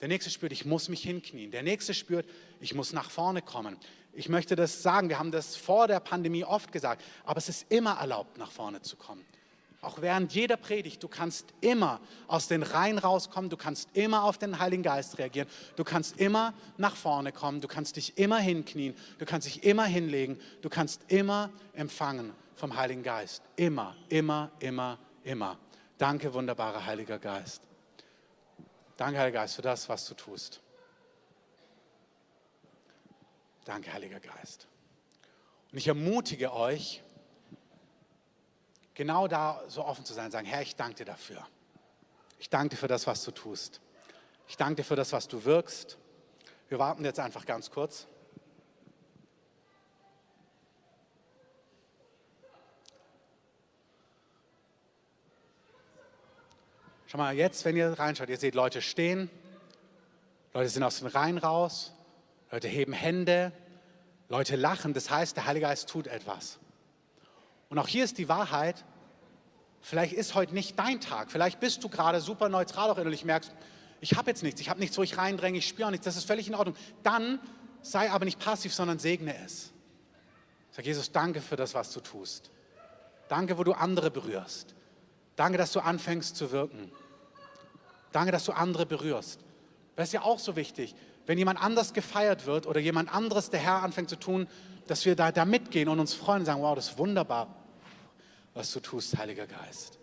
[0.00, 1.50] Der nächste spürt, ich muss mich hinknien.
[1.50, 2.26] Der nächste spürt,
[2.60, 3.78] ich muss nach vorne kommen
[4.14, 7.66] ich möchte das sagen, wir haben das vor der Pandemie oft gesagt, aber es ist
[7.70, 9.24] immer erlaubt, nach vorne zu kommen.
[9.80, 14.38] Auch während jeder Predigt, du kannst immer aus den Reihen rauskommen, du kannst immer auf
[14.38, 18.94] den Heiligen Geist reagieren, du kannst immer nach vorne kommen, du kannst dich immer hinknien,
[19.18, 23.42] du kannst dich immer hinlegen, du kannst immer empfangen vom Heiligen Geist.
[23.56, 25.58] Immer, immer, immer, immer.
[25.98, 27.62] Danke, wunderbarer Heiliger Geist.
[28.96, 30.60] Danke, Heiliger Geist, für das, was du tust.
[33.64, 34.66] Danke, Heiliger Geist.
[35.70, 37.02] Und ich ermutige euch,
[38.94, 41.46] genau da so offen zu sein, sagen, Herr, ich danke dir dafür.
[42.38, 43.80] Ich danke dir für das, was du tust.
[44.48, 45.96] Ich danke dir für das, was du wirkst.
[46.68, 48.06] Wir warten jetzt einfach ganz kurz.
[57.12, 59.28] Schau mal, jetzt, wenn ihr reinschaut, ihr seht Leute stehen,
[60.54, 61.92] Leute sind aus den Reihen raus,
[62.50, 63.52] Leute heben Hände,
[64.30, 64.94] Leute lachen.
[64.94, 66.58] Das heißt, der Heilige Geist tut etwas.
[67.68, 68.86] Und auch hier ist die Wahrheit,
[69.82, 71.30] vielleicht ist heute nicht dein Tag.
[71.30, 73.52] Vielleicht bist du gerade super neutral auch innerlich merkst,
[74.00, 76.06] ich habe jetzt nichts, ich habe nichts, wo ich reindränge, ich spüre nichts.
[76.06, 76.76] Das ist völlig in Ordnung.
[77.02, 77.40] Dann
[77.82, 79.70] sei aber nicht passiv, sondern segne es.
[80.70, 82.50] Sag Jesus, danke für das, was du tust.
[83.28, 84.74] Danke, wo du andere berührst.
[85.36, 86.90] Danke, dass du anfängst zu wirken.
[88.12, 89.40] Danke, dass du andere berührst.
[89.96, 90.94] Das ist ja auch so wichtig
[91.26, 94.48] wenn jemand anders gefeiert wird oder jemand anderes der Herr anfängt zu tun,
[94.86, 97.54] dass wir da, da mitgehen und uns freuen und sagen, wow, das ist wunderbar,
[98.54, 99.98] was du tust, Heiliger Geist.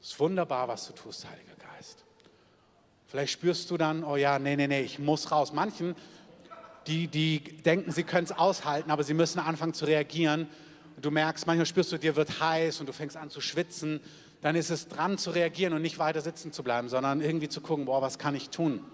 [0.00, 2.04] Es ist wunderbar, was du tust, Heiliger Geist.
[3.06, 5.52] Vielleicht spürst du dann, oh ja, nee, nee, nee, ich muss raus.
[5.52, 5.94] Manchen,
[6.86, 10.48] die, die denken, sie können es aushalten, aber sie müssen anfangen zu reagieren.
[10.96, 14.00] Und du merkst, manchmal spürst du, dir wird heiß und du fängst an zu schwitzen.
[14.42, 17.60] Dann ist es dran zu reagieren und nicht weiter sitzen zu bleiben, sondern irgendwie zu
[17.60, 18.84] gucken, boah, was kann ich tun?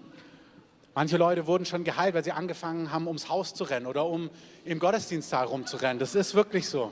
[0.93, 4.29] Manche Leute wurden schon geheilt, weil sie angefangen haben, ums Haus zu rennen oder um
[4.65, 5.99] im Gottesdienstsaal rumzurennen.
[5.99, 6.91] Das ist wirklich so.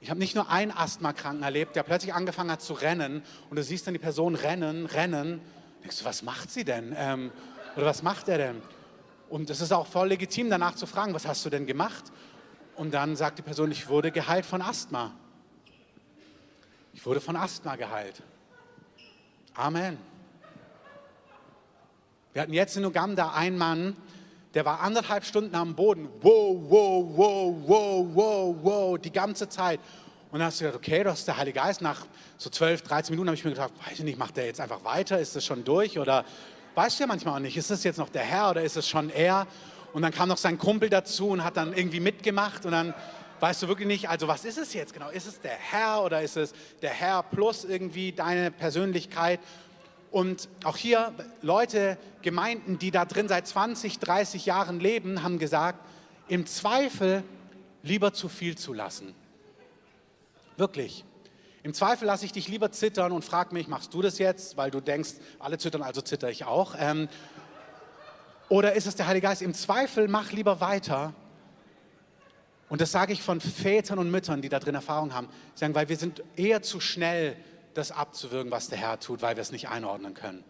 [0.00, 3.62] Ich habe nicht nur einen Asthmakranken erlebt, der plötzlich angefangen hat zu rennen und du
[3.62, 5.40] siehst dann die Person rennen, rennen.
[5.82, 6.94] Denkst du, was macht sie denn?
[6.98, 7.32] Ähm,
[7.76, 8.62] oder was macht er denn?
[9.30, 12.04] Und es ist auch voll legitim, danach zu fragen, was hast du denn gemacht?
[12.76, 15.12] Und dann sagt die Person, ich wurde geheilt von Asthma.
[16.94, 18.22] Ich wurde von Asthma geheilt.
[19.54, 19.98] Amen.
[22.32, 23.96] Wir hatten jetzt in Uganda einen Mann,
[24.54, 26.08] der war anderthalb Stunden am Boden.
[26.20, 29.80] Wow, wow, wow, wow, wow, wow, die ganze Zeit.
[30.30, 31.82] Und dann hast du gedacht, okay, das ist der Heilige Geist.
[31.82, 32.06] Nach
[32.38, 34.84] so 12, 13 Minuten habe ich mir gedacht, weiß ich nicht, macht der jetzt einfach
[34.84, 35.18] weiter?
[35.18, 35.98] Ist das schon durch?
[35.98, 36.24] Oder
[36.76, 38.88] weißt du ja manchmal auch nicht, ist das jetzt noch der Herr oder ist es
[38.88, 39.48] schon er?
[39.92, 42.94] Und dann kam noch sein Kumpel dazu und hat dann irgendwie mitgemacht und dann
[43.40, 45.10] weißt du wirklich nicht, also was ist es jetzt genau?
[45.10, 49.40] Ist es der Herr oder ist es der Herr plus irgendwie deine Persönlichkeit?
[50.10, 51.12] Und auch hier
[51.42, 55.80] Leute, Gemeinden, die da drin seit 20, 30 Jahren leben, haben gesagt,
[56.28, 57.24] im Zweifel
[57.82, 59.14] lieber zu viel zu lassen.
[60.56, 61.04] Wirklich.
[61.64, 64.70] Im Zweifel lasse ich dich lieber zittern und frag mich, machst du das jetzt, weil
[64.70, 66.74] du denkst, alle zittern, also zitter ich auch.
[66.78, 67.08] Ähm,
[68.48, 69.42] oder ist es der Heilige Geist?
[69.42, 71.14] Im Zweifel mach lieber weiter.
[72.74, 75.28] Und das sage ich von Vätern und Müttern, die da drin Erfahrung haben.
[75.54, 77.36] Sie sagen, weil wir sind eher zu schnell,
[77.72, 80.42] das abzuwirken, was der Herr tut, weil wir es nicht einordnen können.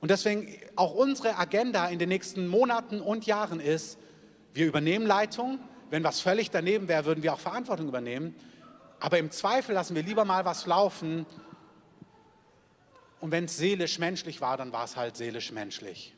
[0.00, 3.98] Und deswegen auch unsere Agenda in den nächsten Monaten und Jahren ist,
[4.52, 5.60] wir übernehmen Leitung.
[5.90, 8.34] Wenn was völlig daneben wäre, würden wir auch Verantwortung übernehmen.
[8.98, 11.24] Aber im Zweifel lassen wir lieber mal was laufen.
[13.20, 16.16] Und wenn es seelisch-menschlich war, dann war es halt seelisch-menschlich.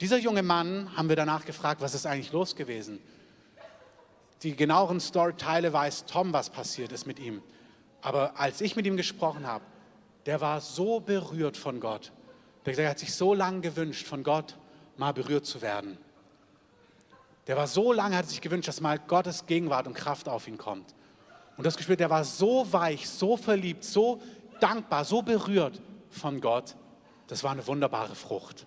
[0.00, 3.00] Dieser junge Mann haben wir danach gefragt, was ist eigentlich los gewesen?
[4.42, 7.42] Die genaueren Storyteile weiß Tom, was passiert ist mit ihm.
[8.00, 9.64] Aber als ich mit ihm gesprochen habe,
[10.26, 12.12] der war so berührt von Gott.
[12.66, 14.56] Der hat sich so lange gewünscht, von Gott
[14.96, 15.98] mal berührt zu werden.
[17.46, 20.58] Der war so lange, hat sich gewünscht, dass mal Gottes Gegenwart und Kraft auf ihn
[20.58, 20.94] kommt.
[21.56, 24.20] Und das gespürt, der war so weich, so verliebt, so
[24.60, 25.80] dankbar, so berührt
[26.10, 26.76] von Gott.
[27.26, 28.66] Das war eine wunderbare Frucht.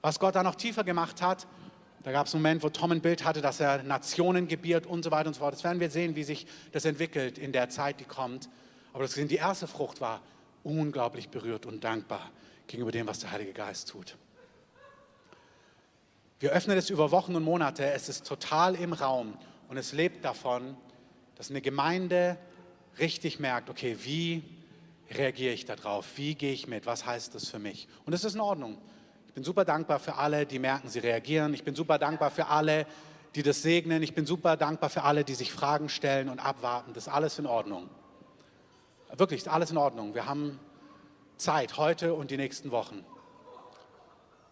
[0.00, 1.46] Was Gott da noch tiefer gemacht hat,
[2.08, 5.02] da gab es einen Moment, wo Tom ein Bild hatte, dass er Nationen gebiert und
[5.02, 5.52] so weiter und so fort.
[5.52, 8.48] Das werden wir sehen, wie sich das entwickelt in der Zeit, die kommt.
[8.94, 10.22] Aber das die erste Frucht war
[10.62, 12.30] unglaublich berührt und dankbar
[12.66, 14.16] gegenüber dem, was der Heilige Geist tut.
[16.40, 17.84] Wir öffnen es über Wochen und Monate.
[17.84, 19.36] Es ist total im Raum
[19.68, 20.78] und es lebt davon,
[21.34, 22.38] dass eine Gemeinde
[22.98, 24.42] richtig merkt, okay, wie
[25.10, 26.06] reagiere ich darauf?
[26.16, 26.86] Wie gehe ich mit?
[26.86, 27.86] Was heißt das für mich?
[28.06, 28.78] Und es ist in Ordnung.
[29.38, 31.54] Ich bin super dankbar für alle, die merken, sie reagieren.
[31.54, 32.86] Ich bin super dankbar für alle,
[33.36, 34.02] die das segnen.
[34.02, 36.92] Ich bin super dankbar für alle, die sich Fragen stellen und abwarten.
[36.92, 37.88] Das ist alles in Ordnung.
[39.16, 40.12] Wirklich, ist alles in Ordnung.
[40.16, 40.58] Wir haben
[41.36, 43.04] Zeit heute und die nächsten Wochen.